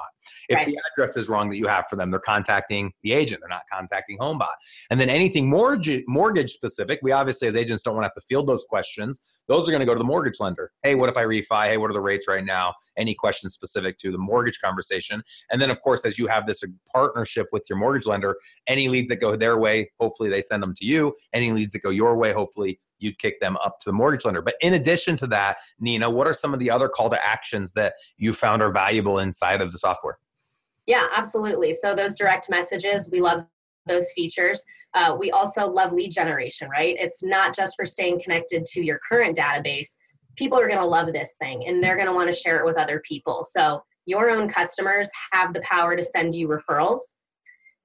If 0.49 0.57
right. 0.57 0.65
the 0.67 0.77
address 0.91 1.15
is 1.15 1.29
wrong 1.29 1.49
that 1.49 1.57
you 1.57 1.67
have 1.67 1.87
for 1.87 1.95
them, 1.95 2.11
they're 2.11 2.19
contacting 2.19 2.91
the 3.03 3.13
agent. 3.13 3.41
They're 3.41 3.49
not 3.49 3.63
contacting 3.71 4.17
HomeBot. 4.17 4.53
And 4.89 4.99
then 4.99 5.09
anything 5.09 5.49
mortgage, 5.49 6.03
mortgage 6.07 6.51
specific, 6.51 6.99
we 7.01 7.11
obviously 7.11 7.47
as 7.47 7.55
agents 7.55 7.83
don't 7.83 7.95
want 7.95 8.03
to 8.03 8.07
have 8.07 8.15
to 8.15 8.21
field 8.21 8.47
those 8.47 8.65
questions. 8.67 9.21
Those 9.47 9.67
are 9.67 9.71
going 9.71 9.79
to 9.79 9.85
go 9.85 9.93
to 9.93 9.99
the 9.99 10.03
mortgage 10.03 10.39
lender. 10.39 10.71
Hey, 10.83 10.95
what 10.95 11.09
if 11.09 11.17
I 11.17 11.23
refi? 11.23 11.67
Hey, 11.67 11.77
what 11.77 11.89
are 11.89 11.93
the 11.93 12.01
rates 12.01 12.27
right 12.27 12.43
now? 12.43 12.73
Any 12.97 13.15
questions 13.15 13.53
specific 13.53 13.97
to 13.99 14.11
the 14.11 14.17
mortgage 14.17 14.59
conversation? 14.59 15.21
And 15.51 15.61
then, 15.61 15.69
of 15.69 15.81
course, 15.81 16.05
as 16.05 16.19
you 16.19 16.27
have 16.27 16.45
this 16.45 16.61
partnership 16.93 17.47
with 17.51 17.63
your 17.69 17.77
mortgage 17.77 18.05
lender, 18.05 18.35
any 18.67 18.89
leads 18.89 19.09
that 19.09 19.17
go 19.17 19.35
their 19.35 19.57
way, 19.57 19.91
hopefully 19.99 20.29
they 20.29 20.41
send 20.41 20.61
them 20.61 20.73
to 20.75 20.85
you. 20.85 21.13
Any 21.33 21.51
leads 21.51 21.71
that 21.73 21.79
go 21.79 21.89
your 21.91 22.17
way, 22.17 22.33
hopefully 22.33 22.79
you'd 22.99 23.17
kick 23.19 23.39
them 23.39 23.57
up 23.57 23.79
to 23.79 23.89
the 23.89 23.93
mortgage 23.93 24.25
lender. 24.25 24.41
But 24.41 24.55
in 24.61 24.73
addition 24.73 25.15
to 25.17 25.27
that, 25.27 25.57
Nina, 25.79 26.09
what 26.09 26.27
are 26.27 26.33
some 26.33 26.53
of 26.53 26.59
the 26.59 26.69
other 26.69 26.89
call 26.89 27.09
to 27.09 27.25
actions 27.25 27.73
that 27.73 27.93
you 28.17 28.33
found 28.33 28.61
are 28.61 28.71
valuable 28.71 29.19
inside 29.19 29.61
of 29.61 29.71
the 29.71 29.77
software? 29.77 30.17
Yeah, 30.85 31.07
absolutely. 31.15 31.73
So 31.73 31.95
those 31.95 32.15
direct 32.15 32.49
messages, 32.49 33.09
we 33.11 33.21
love 33.21 33.43
those 33.85 34.11
features. 34.11 34.63
Uh, 34.93 35.15
we 35.19 35.31
also 35.31 35.67
love 35.67 35.93
lead 35.93 36.11
generation, 36.11 36.69
right? 36.69 36.95
It's 36.99 37.23
not 37.23 37.55
just 37.55 37.75
for 37.75 37.85
staying 37.85 38.21
connected 38.21 38.65
to 38.65 38.81
your 38.81 38.99
current 39.07 39.37
database. 39.37 39.87
People 40.35 40.59
are 40.59 40.67
going 40.67 40.79
to 40.79 40.85
love 40.85 41.11
this 41.11 41.35
thing 41.39 41.65
and 41.67 41.83
they're 41.83 41.95
going 41.95 42.07
to 42.07 42.13
want 42.13 42.31
to 42.31 42.37
share 42.37 42.59
it 42.59 42.65
with 42.65 42.77
other 42.77 43.01
people. 43.07 43.43
So 43.43 43.81
your 44.05 44.29
own 44.29 44.49
customers 44.49 45.09
have 45.31 45.53
the 45.53 45.61
power 45.61 45.95
to 45.95 46.03
send 46.03 46.35
you 46.35 46.47
referrals 46.47 46.99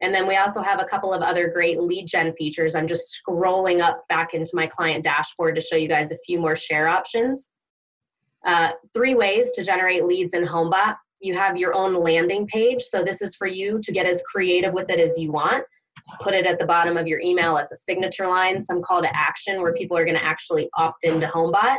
and 0.05 0.15
then 0.15 0.29
we 0.29 0.37
also 0.37 0.61
have 0.61 0.81
a 0.81 0.85
couple 0.85 1.15
of 1.15 1.23
other 1.23 1.49
great 1.49 1.81
lead 1.81 2.07
gen 2.07 2.35
features. 2.35 2.75
I'm 2.75 2.87
just 2.87 3.19
scrolling 3.27 3.81
up 3.81 4.07
back 4.11 4.35
into 4.35 4.51
my 4.53 4.67
client 4.67 5.03
dashboard 5.03 5.55
to 5.55 5.63
show 5.63 5.77
you 5.77 5.89
guys 5.89 6.13
a 6.13 6.19
few 6.27 6.39
more 6.39 6.55
share 6.55 6.89
options. 6.89 7.49
Uh, 8.45 8.73
three 8.93 9.15
ways 9.15 9.51
to 9.53 9.65
generate 9.65 10.05
leads 10.05 10.35
in 10.35 10.45
HomeBot. 10.45 10.97
You 11.21 11.33
have 11.33 11.57
your 11.57 11.75
own 11.75 11.95
landing 11.95 12.47
page. 12.47 12.83
So 12.83 13.03
this 13.03 13.23
is 13.23 13.35
for 13.35 13.47
you 13.47 13.81
to 13.83 13.93
get 13.93 14.05
as 14.05 14.23
creative 14.31 14.75
with 14.75 14.91
it 14.91 15.01
as 15.01 15.17
you 15.17 15.33
want. 15.33 15.65
Put 16.21 16.35
it 16.35 16.45
at 16.45 16.59
the 16.59 16.67
bottom 16.67 16.99
of 16.99 17.07
your 17.07 17.21
email 17.21 17.57
as 17.57 17.73
a 17.73 17.77
signature 17.79 18.29
line, 18.29 18.61
some 18.61 18.83
call 18.83 19.01
to 19.01 19.17
action 19.17 19.63
where 19.63 19.73
people 19.73 19.97
are 19.97 20.05
going 20.05 20.19
to 20.19 20.25
actually 20.25 20.69
opt 20.77 21.05
into 21.05 21.27
HomeBot. 21.27 21.79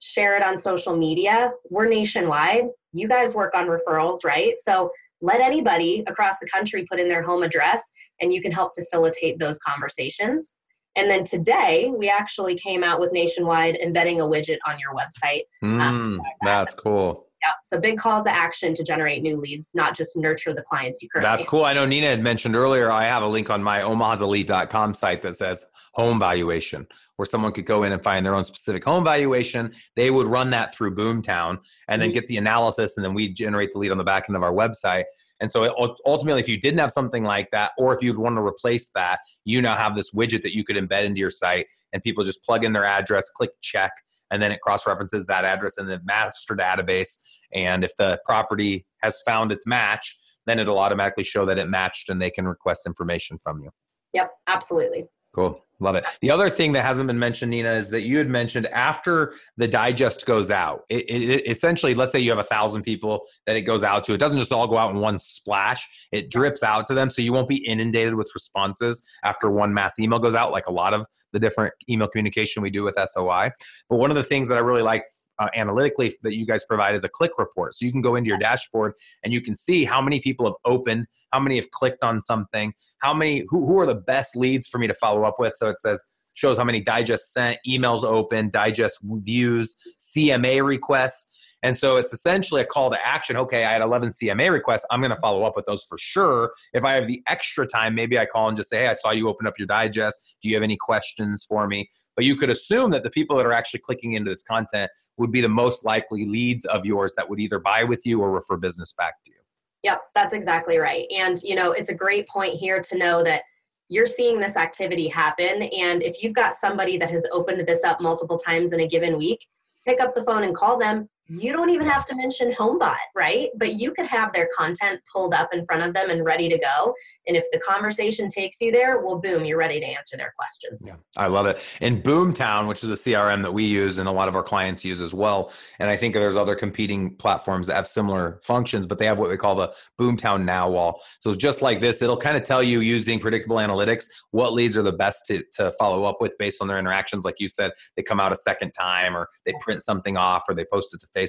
Share 0.00 0.34
it 0.34 0.42
on 0.42 0.56
social 0.56 0.96
media. 0.96 1.52
We're 1.68 1.90
nationwide. 1.90 2.68
You 2.94 3.06
guys 3.06 3.34
work 3.34 3.54
on 3.54 3.66
referrals, 3.66 4.24
right? 4.24 4.54
So 4.62 4.90
let 5.20 5.40
anybody 5.40 6.02
across 6.06 6.34
the 6.40 6.48
country 6.48 6.86
put 6.90 6.98
in 6.98 7.08
their 7.08 7.22
home 7.22 7.42
address 7.42 7.82
and 8.20 8.32
you 8.32 8.40
can 8.40 8.52
help 8.52 8.74
facilitate 8.74 9.38
those 9.38 9.58
conversations. 9.58 10.56
And 10.96 11.08
then 11.08 11.24
today, 11.24 11.92
we 11.96 12.08
actually 12.08 12.56
came 12.56 12.82
out 12.82 12.98
with 12.98 13.12
nationwide 13.12 13.76
embedding 13.76 14.20
a 14.20 14.24
widget 14.24 14.58
on 14.66 14.76
your 14.80 14.94
website. 14.94 15.42
Mm, 15.62 15.80
um, 15.80 16.22
that's 16.42 16.74
cool. 16.74 17.29
Yeah. 17.42 17.52
So 17.62 17.80
big 17.80 17.96
calls 17.96 18.24
to 18.24 18.34
action 18.34 18.74
to 18.74 18.84
generate 18.84 19.22
new 19.22 19.40
leads, 19.40 19.70
not 19.74 19.96
just 19.96 20.16
nurture 20.16 20.52
the 20.52 20.62
clients 20.62 21.02
you 21.02 21.08
currently. 21.08 21.30
That's 21.30 21.44
cool. 21.44 21.64
I 21.64 21.72
know 21.72 21.86
Nina 21.86 22.08
had 22.08 22.22
mentioned 22.22 22.54
earlier. 22.54 22.90
I 22.90 23.04
have 23.04 23.22
a 23.22 23.26
link 23.26 23.48
on 23.48 23.62
my 23.62 23.80
omahaselite.com 23.80 24.92
site 24.94 25.22
that 25.22 25.36
says 25.36 25.64
home 25.94 26.18
valuation, 26.20 26.86
where 27.16 27.26
someone 27.26 27.52
could 27.52 27.66
go 27.66 27.82
in 27.84 27.92
and 27.92 28.02
find 28.02 28.24
their 28.24 28.34
own 28.34 28.44
specific 28.44 28.84
home 28.84 29.04
valuation. 29.04 29.72
They 29.96 30.10
would 30.10 30.26
run 30.26 30.50
that 30.50 30.74
through 30.74 30.94
Boomtown 30.94 31.58
and 31.88 32.00
then 32.00 32.10
mm-hmm. 32.10 32.14
get 32.14 32.28
the 32.28 32.36
analysis, 32.36 32.96
and 32.96 33.04
then 33.04 33.14
we 33.14 33.32
generate 33.32 33.72
the 33.72 33.78
lead 33.78 33.90
on 33.90 33.98
the 33.98 34.04
back 34.04 34.26
end 34.28 34.36
of 34.36 34.42
our 34.42 34.52
website. 34.52 35.04
And 35.40 35.50
so 35.50 35.96
ultimately, 36.04 36.42
if 36.42 36.48
you 36.48 36.60
didn't 36.60 36.80
have 36.80 36.90
something 36.90 37.24
like 37.24 37.50
that, 37.52 37.72
or 37.78 37.94
if 37.94 38.02
you'd 38.02 38.18
want 38.18 38.36
to 38.36 38.42
replace 38.42 38.90
that, 38.94 39.20
you 39.44 39.62
now 39.62 39.74
have 39.74 39.96
this 39.96 40.14
widget 40.14 40.42
that 40.42 40.54
you 40.54 40.64
could 40.64 40.76
embed 40.76 41.04
into 41.04 41.18
your 41.18 41.30
site, 41.30 41.66
and 41.94 42.02
people 42.02 42.22
just 42.22 42.44
plug 42.44 42.64
in 42.64 42.74
their 42.74 42.84
address, 42.84 43.30
click 43.30 43.50
check, 43.62 43.90
and 44.30 44.42
then 44.42 44.52
it 44.52 44.60
cross 44.60 44.86
references 44.86 45.26
that 45.26 45.44
address 45.44 45.78
in 45.78 45.86
the 45.86 46.00
master 46.04 46.54
database. 46.54 47.18
And 47.52 47.84
if 47.84 47.96
the 47.96 48.20
property 48.24 48.86
has 49.02 49.20
found 49.26 49.52
its 49.52 49.66
match, 49.66 50.16
then 50.46 50.58
it'll 50.58 50.78
automatically 50.78 51.24
show 51.24 51.44
that 51.46 51.58
it 51.58 51.68
matched 51.68 52.08
and 52.08 52.20
they 52.20 52.30
can 52.30 52.46
request 52.46 52.86
information 52.86 53.38
from 53.38 53.60
you. 53.60 53.70
Yep, 54.12 54.30
absolutely. 54.46 55.04
Cool. 55.32 55.54
Love 55.78 55.94
it. 55.94 56.04
The 56.22 56.30
other 56.30 56.50
thing 56.50 56.72
that 56.72 56.84
hasn't 56.84 57.06
been 57.06 57.18
mentioned, 57.18 57.52
Nina, 57.52 57.72
is 57.72 57.88
that 57.90 58.02
you 58.02 58.18
had 58.18 58.28
mentioned 58.28 58.66
after 58.66 59.34
the 59.56 59.68
digest 59.68 60.26
goes 60.26 60.50
out, 60.50 60.82
it, 60.90 61.04
it, 61.08 61.48
essentially, 61.48 61.94
let's 61.94 62.10
say 62.10 62.18
you 62.18 62.30
have 62.30 62.40
a 62.40 62.44
thousand 62.44 62.82
people 62.82 63.22
that 63.46 63.56
it 63.56 63.62
goes 63.62 63.84
out 63.84 64.02
to. 64.04 64.12
It 64.12 64.18
doesn't 64.18 64.38
just 64.38 64.52
all 64.52 64.66
go 64.66 64.76
out 64.76 64.90
in 64.90 65.00
one 65.00 65.20
splash, 65.20 65.86
it 66.10 66.30
drips 66.32 66.64
out 66.64 66.86
to 66.88 66.94
them. 66.94 67.10
So 67.10 67.22
you 67.22 67.32
won't 67.32 67.48
be 67.48 67.64
inundated 67.64 68.14
with 68.14 68.28
responses 68.34 69.06
after 69.24 69.50
one 69.50 69.72
mass 69.72 70.00
email 70.00 70.18
goes 70.18 70.34
out, 70.34 70.50
like 70.50 70.66
a 70.66 70.72
lot 70.72 70.94
of 70.94 71.06
the 71.32 71.38
different 71.38 71.74
email 71.88 72.08
communication 72.08 72.60
we 72.60 72.70
do 72.70 72.82
with 72.82 72.96
SOI. 73.02 73.50
But 73.88 73.98
one 73.98 74.10
of 74.10 74.16
the 74.16 74.24
things 74.24 74.48
that 74.48 74.56
I 74.56 74.60
really 74.60 74.82
like 74.82 75.04
uh, 75.40 75.48
analytically 75.56 76.12
that 76.22 76.36
you 76.36 76.46
guys 76.46 76.64
provide 76.64 76.94
is 76.94 77.02
a 77.02 77.08
click 77.08 77.32
report. 77.38 77.74
So 77.74 77.84
you 77.84 77.92
can 77.92 78.02
go 78.02 78.14
into 78.14 78.28
your 78.28 78.38
dashboard 78.38 78.92
and 79.24 79.32
you 79.32 79.40
can 79.40 79.56
see 79.56 79.84
how 79.84 80.00
many 80.00 80.20
people 80.20 80.46
have 80.46 80.54
opened, 80.64 81.06
how 81.32 81.40
many 81.40 81.56
have 81.56 81.70
clicked 81.72 82.04
on 82.04 82.20
something, 82.20 82.72
how 83.00 83.14
many, 83.14 83.44
who, 83.48 83.66
who 83.66 83.80
are 83.80 83.86
the 83.86 83.94
best 83.94 84.36
leads 84.36 84.68
for 84.68 84.78
me 84.78 84.86
to 84.86 84.94
follow 84.94 85.24
up 85.24 85.34
with. 85.38 85.54
So 85.56 85.68
it 85.68 85.80
says, 85.80 86.04
shows 86.34 86.58
how 86.58 86.64
many 86.64 86.80
digest 86.80 87.32
sent, 87.32 87.58
emails 87.68 88.04
open, 88.04 88.50
digest 88.50 88.98
views, 89.02 89.76
CMA 89.98 90.64
requests. 90.64 91.39
And 91.62 91.76
so 91.76 91.96
it's 91.96 92.12
essentially 92.12 92.62
a 92.62 92.64
call 92.64 92.90
to 92.90 93.06
action. 93.06 93.36
Okay, 93.36 93.64
I 93.64 93.72
had 93.72 93.82
11 93.82 94.10
CMA 94.10 94.50
requests. 94.50 94.86
I'm 94.90 95.00
going 95.00 95.10
to 95.10 95.16
follow 95.16 95.44
up 95.44 95.56
with 95.56 95.66
those 95.66 95.84
for 95.84 95.98
sure. 95.98 96.52
If 96.72 96.84
I 96.84 96.94
have 96.94 97.06
the 97.06 97.22
extra 97.26 97.66
time, 97.66 97.94
maybe 97.94 98.18
I 98.18 98.26
call 98.26 98.48
and 98.48 98.56
just 98.56 98.70
say, 98.70 98.78
hey, 98.78 98.88
I 98.88 98.94
saw 98.94 99.10
you 99.10 99.28
open 99.28 99.46
up 99.46 99.58
your 99.58 99.66
digest. 99.66 100.36
Do 100.42 100.48
you 100.48 100.54
have 100.54 100.62
any 100.62 100.76
questions 100.76 101.44
for 101.46 101.66
me? 101.66 101.88
But 102.16 102.24
you 102.24 102.36
could 102.36 102.50
assume 102.50 102.90
that 102.90 103.02
the 103.02 103.10
people 103.10 103.36
that 103.36 103.46
are 103.46 103.52
actually 103.52 103.80
clicking 103.80 104.12
into 104.12 104.30
this 104.30 104.42
content 104.42 104.90
would 105.16 105.30
be 105.30 105.40
the 105.40 105.48
most 105.48 105.84
likely 105.84 106.26
leads 106.26 106.64
of 106.66 106.84
yours 106.84 107.14
that 107.16 107.28
would 107.28 107.40
either 107.40 107.58
buy 107.58 107.84
with 107.84 108.04
you 108.04 108.20
or 108.20 108.30
refer 108.30 108.56
business 108.56 108.94
back 108.96 109.22
to 109.24 109.30
you. 109.30 109.36
Yep, 109.82 110.00
that's 110.14 110.34
exactly 110.34 110.78
right. 110.78 111.06
And, 111.14 111.40
you 111.42 111.54
know, 111.54 111.72
it's 111.72 111.88
a 111.88 111.94
great 111.94 112.28
point 112.28 112.54
here 112.54 112.82
to 112.82 112.98
know 112.98 113.22
that 113.24 113.42
you're 113.88 114.06
seeing 114.06 114.38
this 114.38 114.56
activity 114.56 115.08
happen. 115.08 115.62
And 115.62 116.02
if 116.02 116.22
you've 116.22 116.34
got 116.34 116.54
somebody 116.54 116.96
that 116.98 117.10
has 117.10 117.26
opened 117.32 117.66
this 117.66 117.82
up 117.84 118.00
multiple 118.00 118.38
times 118.38 118.72
in 118.72 118.80
a 118.80 118.86
given 118.86 119.16
week, 119.16 119.46
pick 119.84 120.00
up 120.00 120.14
the 120.14 120.24
phone 120.24 120.44
and 120.44 120.54
call 120.54 120.78
them 120.78 121.08
you 121.30 121.52
don't 121.52 121.70
even 121.70 121.86
have 121.86 122.04
to 122.06 122.16
mention 122.16 122.52
HomeBot, 122.52 122.96
right? 123.14 123.50
But 123.56 123.74
you 123.74 123.92
could 123.92 124.06
have 124.06 124.32
their 124.32 124.48
content 124.56 125.00
pulled 125.12 125.32
up 125.32 125.54
in 125.54 125.64
front 125.64 125.82
of 125.82 125.94
them 125.94 126.10
and 126.10 126.24
ready 126.24 126.48
to 126.48 126.58
go. 126.58 126.92
And 127.28 127.36
if 127.36 127.44
the 127.52 127.60
conversation 127.60 128.28
takes 128.28 128.60
you 128.60 128.72
there, 128.72 128.98
well, 129.00 129.20
boom, 129.20 129.44
you're 129.44 129.56
ready 129.56 129.78
to 129.78 129.86
answer 129.86 130.16
their 130.16 130.34
questions. 130.36 130.84
Yeah, 130.84 130.96
I 131.16 131.28
love 131.28 131.46
it. 131.46 131.62
In 131.80 132.02
Boomtown, 132.02 132.66
which 132.66 132.82
is 132.82 132.90
a 132.90 132.94
CRM 132.94 133.42
that 133.42 133.52
we 133.52 133.64
use 133.64 134.00
and 134.00 134.08
a 134.08 134.12
lot 134.12 134.26
of 134.26 134.34
our 134.34 134.42
clients 134.42 134.84
use 134.84 135.00
as 135.00 135.14
well, 135.14 135.52
and 135.78 135.88
I 135.88 135.96
think 135.96 136.14
there's 136.14 136.36
other 136.36 136.56
competing 136.56 137.14
platforms 137.14 137.68
that 137.68 137.76
have 137.76 137.86
similar 137.86 138.40
functions, 138.42 138.88
but 138.88 138.98
they 138.98 139.06
have 139.06 139.20
what 139.20 139.30
we 139.30 139.36
call 139.36 139.54
the 139.54 139.72
Boomtown 140.00 140.44
Now 140.44 140.68
wall. 140.68 141.00
So 141.20 141.32
just 141.34 141.62
like 141.62 141.80
this, 141.80 142.02
it'll 142.02 142.16
kind 142.16 142.36
of 142.36 142.42
tell 142.42 142.62
you 142.62 142.80
using 142.80 143.20
predictable 143.20 143.56
analytics 143.56 144.06
what 144.32 144.52
leads 144.52 144.76
are 144.76 144.82
the 144.82 144.92
best 144.92 145.26
to, 145.26 145.44
to 145.52 145.72
follow 145.78 146.04
up 146.04 146.16
with 146.20 146.32
based 146.40 146.60
on 146.60 146.66
their 146.66 146.78
interactions. 146.78 147.24
Like 147.24 147.36
you 147.38 147.48
said, 147.48 147.70
they 147.96 148.02
come 148.02 148.18
out 148.18 148.32
a 148.32 148.36
second 148.36 148.72
time 148.72 149.16
or 149.16 149.28
they 149.46 149.52
print 149.60 149.84
something 149.84 150.16
off 150.16 150.42
or 150.48 150.56
they 150.56 150.64
post 150.72 150.92
it 150.92 151.00
to 151.00 151.06
Facebook. 151.06 151.19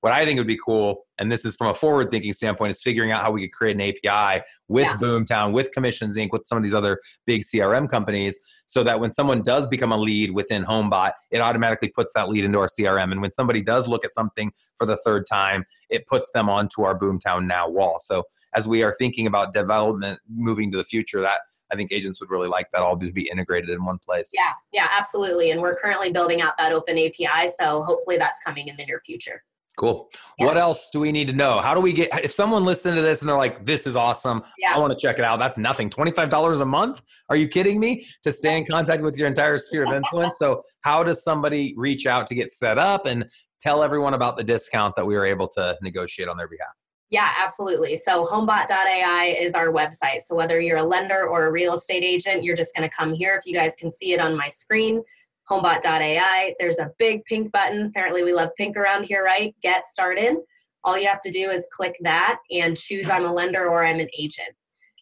What 0.00 0.12
I 0.12 0.24
think 0.24 0.38
would 0.38 0.46
be 0.46 0.58
cool, 0.64 1.06
and 1.18 1.30
this 1.30 1.44
is 1.44 1.54
from 1.54 1.68
a 1.68 1.74
forward 1.74 2.10
thinking 2.10 2.32
standpoint, 2.32 2.70
is 2.70 2.82
figuring 2.82 3.10
out 3.12 3.22
how 3.22 3.30
we 3.30 3.42
could 3.42 3.52
create 3.52 3.76
an 3.76 3.82
API 3.82 4.42
with 4.68 4.84
yeah. 4.84 4.96
Boomtown, 4.96 5.52
with 5.52 5.72
Commissions 5.72 6.16
Inc., 6.16 6.28
with 6.32 6.46
some 6.46 6.58
of 6.58 6.64
these 6.64 6.74
other 6.74 7.00
big 7.26 7.42
CRM 7.42 7.88
companies, 7.88 8.38
so 8.66 8.82
that 8.84 8.98
when 9.00 9.12
someone 9.12 9.42
does 9.42 9.66
become 9.66 9.92
a 9.92 9.96
lead 9.96 10.32
within 10.32 10.64
HomeBot, 10.64 11.12
it 11.30 11.40
automatically 11.40 11.88
puts 11.88 12.12
that 12.14 12.28
lead 12.28 12.44
into 12.44 12.58
our 12.58 12.68
CRM. 12.68 13.12
And 13.12 13.20
when 13.20 13.32
somebody 13.32 13.62
does 13.62 13.86
look 13.86 14.04
at 14.04 14.12
something 14.12 14.52
for 14.76 14.86
the 14.86 14.96
third 14.96 15.26
time, 15.26 15.64
it 15.88 16.06
puts 16.06 16.30
them 16.32 16.48
onto 16.48 16.82
our 16.82 16.98
Boomtown 16.98 17.46
Now 17.46 17.68
wall. 17.68 17.98
So 18.00 18.24
as 18.54 18.66
we 18.66 18.82
are 18.82 18.92
thinking 18.92 19.26
about 19.26 19.52
development 19.52 20.18
moving 20.28 20.70
to 20.72 20.76
the 20.76 20.84
future, 20.84 21.20
that 21.20 21.40
I 21.72 21.76
think 21.76 21.92
agents 21.92 22.20
would 22.20 22.30
really 22.30 22.48
like 22.48 22.70
that 22.72 22.82
all 22.82 22.96
to 22.98 23.12
be 23.12 23.28
integrated 23.28 23.70
in 23.70 23.84
one 23.84 23.98
place. 23.98 24.30
Yeah, 24.32 24.52
yeah, 24.72 24.88
absolutely. 24.90 25.50
And 25.50 25.60
we're 25.60 25.76
currently 25.76 26.12
building 26.12 26.40
out 26.40 26.54
that 26.58 26.72
open 26.72 26.98
API. 26.98 27.50
So 27.58 27.82
hopefully 27.84 28.16
that's 28.16 28.40
coming 28.44 28.68
in 28.68 28.76
the 28.76 28.84
near 28.84 29.00
future. 29.04 29.42
Cool. 29.76 30.08
Yeah. 30.38 30.46
What 30.46 30.56
else 30.56 30.88
do 30.90 31.00
we 31.00 31.12
need 31.12 31.28
to 31.28 31.34
know? 31.34 31.60
How 31.60 31.74
do 31.74 31.80
we 31.80 31.92
get, 31.92 32.08
if 32.24 32.32
someone 32.32 32.64
listened 32.64 32.96
to 32.96 33.02
this 33.02 33.20
and 33.20 33.28
they're 33.28 33.36
like, 33.36 33.66
this 33.66 33.86
is 33.86 33.94
awesome, 33.94 34.42
yeah. 34.56 34.74
I 34.74 34.78
want 34.78 34.90
to 34.90 34.98
check 34.98 35.18
it 35.18 35.24
out. 35.24 35.38
That's 35.38 35.58
nothing. 35.58 35.90
$25 35.90 36.60
a 36.62 36.64
month? 36.64 37.02
Are 37.28 37.36
you 37.36 37.46
kidding 37.46 37.78
me? 37.78 38.06
To 38.24 38.32
stay 38.32 38.56
in 38.56 38.64
contact 38.64 39.02
with 39.02 39.18
your 39.18 39.28
entire 39.28 39.58
sphere 39.58 39.86
of 39.86 39.92
influence. 39.92 40.38
So, 40.38 40.62
how 40.80 41.02
does 41.04 41.22
somebody 41.22 41.74
reach 41.76 42.06
out 42.06 42.26
to 42.28 42.34
get 42.34 42.50
set 42.50 42.78
up 42.78 43.04
and 43.04 43.26
tell 43.60 43.82
everyone 43.82 44.14
about 44.14 44.38
the 44.38 44.44
discount 44.44 44.96
that 44.96 45.04
we 45.04 45.14
were 45.14 45.26
able 45.26 45.48
to 45.48 45.76
negotiate 45.82 46.28
on 46.28 46.38
their 46.38 46.48
behalf? 46.48 46.72
Yeah, 47.10 47.32
absolutely. 47.38 47.96
So 47.96 48.26
homebot.ai 48.26 49.36
is 49.38 49.54
our 49.54 49.68
website. 49.68 50.22
So 50.24 50.34
whether 50.34 50.60
you're 50.60 50.78
a 50.78 50.84
lender 50.84 51.28
or 51.28 51.46
a 51.46 51.52
real 51.52 51.74
estate 51.74 52.02
agent, 52.02 52.42
you're 52.42 52.56
just 52.56 52.74
going 52.74 52.88
to 52.88 52.94
come 52.94 53.12
here. 53.14 53.36
If 53.36 53.46
you 53.46 53.54
guys 53.54 53.74
can 53.78 53.92
see 53.92 54.12
it 54.12 54.20
on 54.20 54.36
my 54.36 54.48
screen, 54.48 55.02
homebot.ai, 55.48 56.54
there's 56.58 56.80
a 56.80 56.90
big 56.98 57.24
pink 57.24 57.52
button. 57.52 57.86
Apparently 57.86 58.24
we 58.24 58.32
love 58.32 58.48
pink 58.56 58.76
around 58.76 59.04
here, 59.04 59.22
right? 59.22 59.54
Get 59.62 59.86
started. 59.86 60.36
All 60.82 60.98
you 60.98 61.06
have 61.06 61.20
to 61.20 61.30
do 61.30 61.50
is 61.50 61.68
click 61.72 61.96
that 62.02 62.38
and 62.50 62.76
choose 62.76 63.08
I'm 63.08 63.24
a 63.24 63.32
lender 63.32 63.68
or 63.68 63.84
I'm 63.84 64.00
an 64.00 64.08
agent. 64.18 64.54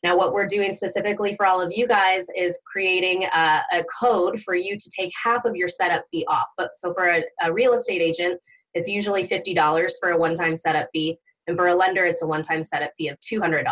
Now, 0.03 0.19
what 0.19 0.35
we're 0.35 0.47
doing 0.47 0.75
specifically 0.75 1.35
for 1.35 1.47
all 1.47 1.63
of 1.63 1.73
you 1.75 1.89
guys 1.89 2.27
is 2.37 2.59
creating 2.71 3.25
a, 3.25 3.63
a 3.73 3.85
code 3.85 4.39
for 4.43 4.55
you 4.55 4.77
to 4.77 4.91
take 4.95 5.11
half 5.23 5.47
of 5.47 5.57
your 5.57 5.69
setup 5.69 6.05
fee 6.11 6.27
off. 6.29 6.49
But 6.59 6.77
so 6.77 6.93
for 6.93 7.09
a, 7.09 7.25
a 7.41 7.51
real 7.51 7.73
estate 7.73 8.03
agent, 8.03 8.39
it's 8.75 8.89
usually 8.89 9.27
$50 9.27 9.93
for 9.99 10.11
a 10.11 10.19
one-time 10.19 10.57
setup 10.57 10.89
fee 10.93 11.17
and 11.47 11.57
for 11.57 11.69
a 11.69 11.75
lender, 11.75 12.05
it's 12.05 12.23
a 12.23 12.27
one 12.27 12.43
time 12.43 12.65
setup 12.65 12.93
fee 12.97 13.09
of 13.09 13.19
$200. 13.21 13.65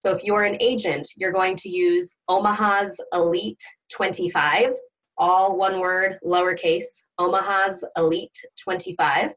So 0.00 0.10
if 0.10 0.24
you're 0.24 0.44
an 0.44 0.56
agent, 0.60 1.08
you're 1.16 1.32
going 1.32 1.56
to 1.56 1.68
use 1.68 2.14
Omaha's 2.28 3.00
Elite 3.12 3.62
25, 3.92 4.74
all 5.16 5.56
one 5.56 5.78
word, 5.78 6.18
lowercase, 6.24 6.84
Omaha's 7.18 7.84
Elite 7.96 8.36
25. 8.60 9.30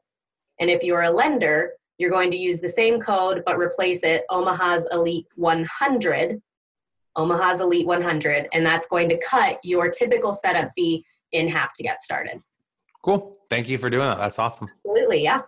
And 0.58 0.70
if 0.70 0.82
you're 0.82 1.02
a 1.02 1.10
lender, 1.10 1.72
you're 1.98 2.10
going 2.10 2.30
to 2.30 2.36
use 2.36 2.60
the 2.60 2.68
same 2.68 3.00
code 3.00 3.42
but 3.46 3.58
replace 3.58 4.02
it 4.02 4.24
Omaha's 4.30 4.88
Elite 4.90 5.26
100, 5.36 6.40
Omaha's 7.14 7.60
Elite 7.60 7.86
100, 7.86 8.48
and 8.52 8.66
that's 8.66 8.86
going 8.86 9.08
to 9.08 9.18
cut 9.18 9.58
your 9.62 9.88
typical 9.88 10.32
setup 10.32 10.70
fee 10.74 11.04
in 11.32 11.48
half 11.48 11.72
to 11.74 11.82
get 11.82 12.02
started. 12.02 12.40
Cool. 13.02 13.36
Thank 13.50 13.68
you 13.68 13.78
for 13.78 13.88
doing 13.88 14.08
that. 14.08 14.18
That's 14.18 14.38
awesome. 14.38 14.68
Absolutely. 14.84 15.22
Yeah. 15.22 15.42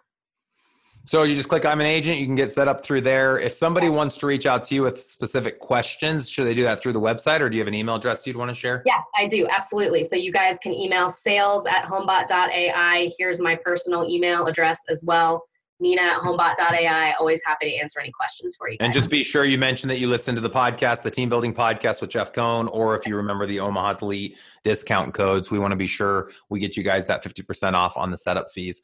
So 1.05 1.23
you 1.23 1.35
just 1.35 1.49
click 1.49 1.65
I'm 1.65 1.81
an 1.81 1.87
agent, 1.87 2.19
you 2.19 2.27
can 2.27 2.35
get 2.35 2.53
set 2.53 2.69
up 2.69 2.85
through 2.85 3.01
there. 3.01 3.39
If 3.39 3.55
somebody 3.55 3.89
wants 3.89 4.17
to 4.19 4.27
reach 4.27 4.45
out 4.45 4.63
to 4.65 4.75
you 4.75 4.83
with 4.83 5.03
specific 5.03 5.59
questions, 5.59 6.29
should 6.29 6.47
they 6.47 6.55
do 6.55 6.65
that 6.65 6.81
through 6.81 6.93
the 6.93 7.01
website 7.01 7.41
or 7.41 7.49
do 7.49 7.57
you 7.57 7.63
have 7.63 7.69
an 7.69 7.75
email 7.75 7.95
address 7.95 8.27
you'd 8.27 8.37
want 8.37 8.51
to 8.51 8.55
share? 8.55 8.83
Yeah, 8.85 9.01
I 9.17 9.27
do. 9.27 9.49
Absolutely. 9.49 10.03
So 10.03 10.17
you 10.17 10.33
guys 10.33 10.59
can 10.63 10.75
email 10.75 11.09
sales 11.09 11.67
at 11.67 11.85
homebot.ai. 11.87 13.11
Here's 13.17 13.41
my 13.41 13.57
personal 13.57 14.07
email 14.07 14.47
address 14.47 14.81
as 14.91 15.03
well. 15.03 15.45
Nina 15.81 16.03
at 16.03 16.21
homebot.ai. 16.21 17.13
Always 17.13 17.41
happy 17.45 17.71
to 17.71 17.77
answer 17.77 18.01
any 18.01 18.11
questions 18.11 18.57
for 18.57 18.69
you. 18.69 18.79
Guys. 18.79 18.85
And 18.85 18.93
just 18.93 19.11
be 19.11 19.23
sure 19.23 19.45
you 19.45 19.59
mention 19.59 19.89
that 19.89 19.99
you 19.99 20.09
listen 20.09 20.35
to 20.35 20.41
the 20.41 20.51
podcast, 20.51 21.03
the 21.03 21.11
team 21.11 21.29
building 21.29 21.55
podcast 21.55 22.01
with 22.01 22.11
Jeff 22.11 22.33
Cohn, 22.33 22.69
or 22.69 22.97
if 22.97 23.07
you 23.07 23.17
remember 23.17 23.47
the 23.47 23.61
Omaha's 23.61 24.03
Elite 24.03 24.37
discount 24.65 25.15
codes, 25.15 25.51
we 25.51 25.59
want 25.59 25.71
to 25.73 25.77
be 25.77 25.87
sure 25.87 26.31
we 26.51 26.59
get 26.59 26.77
you 26.77 26.83
guys 26.83 27.07
that 27.07 27.23
50% 27.23 27.75
off 27.75 27.97
on 27.97 28.11
the 28.11 28.17
setup 28.17 28.51
fees. 28.51 28.83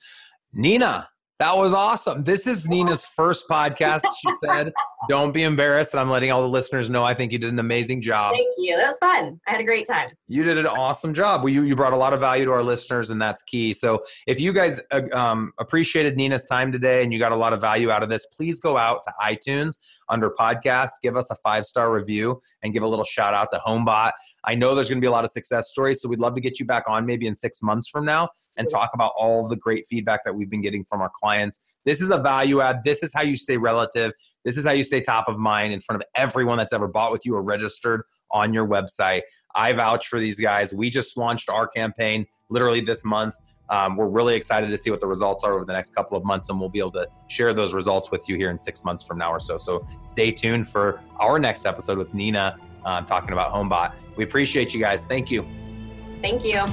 Nina, 0.53 1.09
that 1.41 1.57
was 1.57 1.73
awesome. 1.75 2.23
This 2.23 2.47
is 2.47 2.69
Nina's 2.69 3.05
first 3.05 3.49
podcast. 3.51 4.03
She 4.21 4.33
said, 4.45 4.73
Don't 5.09 5.33
be 5.33 5.43
embarrassed. 5.43 5.95
I'm 5.95 6.11
letting 6.11 6.31
all 6.31 6.43
the 6.43 6.49
listeners 6.49 6.91
know 6.91 7.05
I 7.05 7.15
think 7.15 7.33
you 7.33 7.39
did 7.39 7.53
an 7.53 7.59
amazing 7.59 8.03
job. 8.03 8.35
Thank 8.35 8.55
you. 8.59 8.77
That 8.77 8.89
was 8.89 8.99
fun. 8.99 9.41
I 9.47 9.51
had 9.51 9.61
a 9.61 9.65
great 9.65 9.87
time. 9.87 10.11
You 10.29 10.43
did 10.43 10.59
an 10.59 10.67
awesome 10.67 11.15
job. 11.15 11.43
Well, 11.43 11.53
you, 11.53 11.63
you 11.63 11.77
brought 11.77 11.93
a 11.93 11.97
lot 11.97 12.13
of 12.13 12.21
value 12.21 12.45
to 12.45 12.53
our 12.53 12.63
listeners, 12.63 13.11
and 13.11 13.21
that's 13.21 13.43
key. 13.43 13.73
So 13.75 14.03
if 14.27 14.41
you 14.41 14.53
guys 14.53 14.81
uh, 14.91 15.03
um, 15.13 15.53
appreciated 15.59 16.17
Nina's 16.17 16.45
time 16.45 16.73
today 16.73 17.03
and 17.03 17.13
you 17.13 17.19
got 17.19 17.33
a 17.33 17.37
lot 17.37 17.53
of 17.53 17.61
value 17.61 17.91
out 17.91 18.03
of 18.03 18.09
this, 18.09 18.27
please 18.27 18.61
go 18.61 18.77
out 18.77 19.03
to 19.05 19.13
iTunes 19.23 19.77
under 20.09 20.31
podcast, 20.31 20.91
give 21.03 21.17
us 21.17 21.31
a 21.31 21.37
five 21.37 21.65
star 21.65 21.93
review, 21.93 22.41
and 22.63 22.73
give 22.73 22.83
a 22.83 22.89
little 22.89 23.05
shout 23.05 23.35
out 23.35 23.51
to 23.53 23.61
Homebot. 23.67 24.13
I 24.45 24.55
know 24.55 24.75
there's 24.75 24.89
going 24.89 24.99
to 24.99 25.05
be 25.05 25.09
a 25.09 25.13
lot 25.13 25.25
of 25.25 25.31
success 25.31 25.71
stories, 25.71 26.01
so 26.01 26.09
we'd 26.09 26.21
love 26.21 26.35
to 26.35 26.41
get 26.41 26.59
you 26.59 26.67
back 26.67 26.85
on 26.87 27.07
maybe 27.07 27.27
in 27.27 27.35
six 27.35 27.63
months 27.63 27.89
from 27.89 28.05
now 28.05 28.29
and 28.57 28.69
talk 28.69 28.91
about 28.95 29.13
all 29.17 29.49
the 29.49 29.57
great 29.57 29.85
feedback 29.89 30.25
that 30.25 30.35
we've 30.35 30.51
been 30.51 30.63
getting 30.63 30.85
from 30.85 31.01
our 31.01 31.11
clients. 31.21 31.61
This 31.85 32.01
is 32.01 32.11
a 32.11 32.19
value 32.19 32.61
add. 32.61 32.83
This 32.85 33.03
is 33.03 33.13
how 33.13 33.23
you 33.23 33.37
stay 33.37 33.57
relative. 33.57 34.13
This 34.45 34.57
is 34.57 34.65
how 34.65 34.73
you 34.73 34.85
stay 34.85 35.01
top 35.01 35.29
of 35.29 35.39
mind 35.39 35.73
in 35.73 35.81
front 35.81 36.03
of 36.03 36.09
everyone 36.15 36.59
that's 36.59 36.73
ever 36.73 36.87
bought 36.87 37.13
with 37.13 37.25
you 37.25 37.35
or 37.35 37.43
registered 37.43 38.03
on 38.31 38.53
your 38.53 38.67
website. 38.67 39.23
I 39.55 39.73
vouch 39.73 40.09
for 40.09 40.21
these 40.21 40.39
guys. 40.39 40.75
We 40.75 40.91
just 40.91 41.17
launched 41.17 41.49
our 41.49 41.67
campaign 41.67 42.27
literally 42.51 42.81
this 42.81 43.05
month. 43.05 43.37
Um, 43.71 43.97
we're 43.97 44.09
really 44.09 44.35
excited 44.35 44.69
to 44.69 44.77
see 44.77 44.91
what 44.91 45.01
the 45.01 45.07
results 45.07 45.43
are 45.45 45.55
over 45.55 45.65
the 45.65 45.73
next 45.73 45.95
couple 45.95 46.19
of 46.19 46.25
months, 46.25 46.51
and 46.51 46.61
we'll 46.61 46.69
be 46.69 46.79
able 46.79 46.93
to 46.93 47.07
share 47.29 47.55
those 47.55 47.73
results 47.73 48.11
with 48.11 48.29
you 48.29 48.37
here 48.37 48.51
in 48.51 48.59
six 48.59 48.85
months 48.85 49.03
from 49.03 49.19
now 49.19 49.31
or 49.31 49.41
so. 49.41 49.57
So 49.57 49.87
stay 50.03 50.31
tuned 50.31 50.69
for 50.69 51.01
our 51.19 51.39
next 51.39 51.65
episode 51.65 51.97
with 51.97 52.13
Nina 52.13 52.59
um, 52.85 53.07
talking 53.07 53.33
about 53.33 53.53
HomeBot. 53.53 53.95
We 54.17 54.25
appreciate 54.25 54.75
you 54.75 54.81
guys. 54.81 55.07
Thank 55.07 55.31
you. 55.31 55.47
Thank 56.21 56.45
you. 56.45 56.65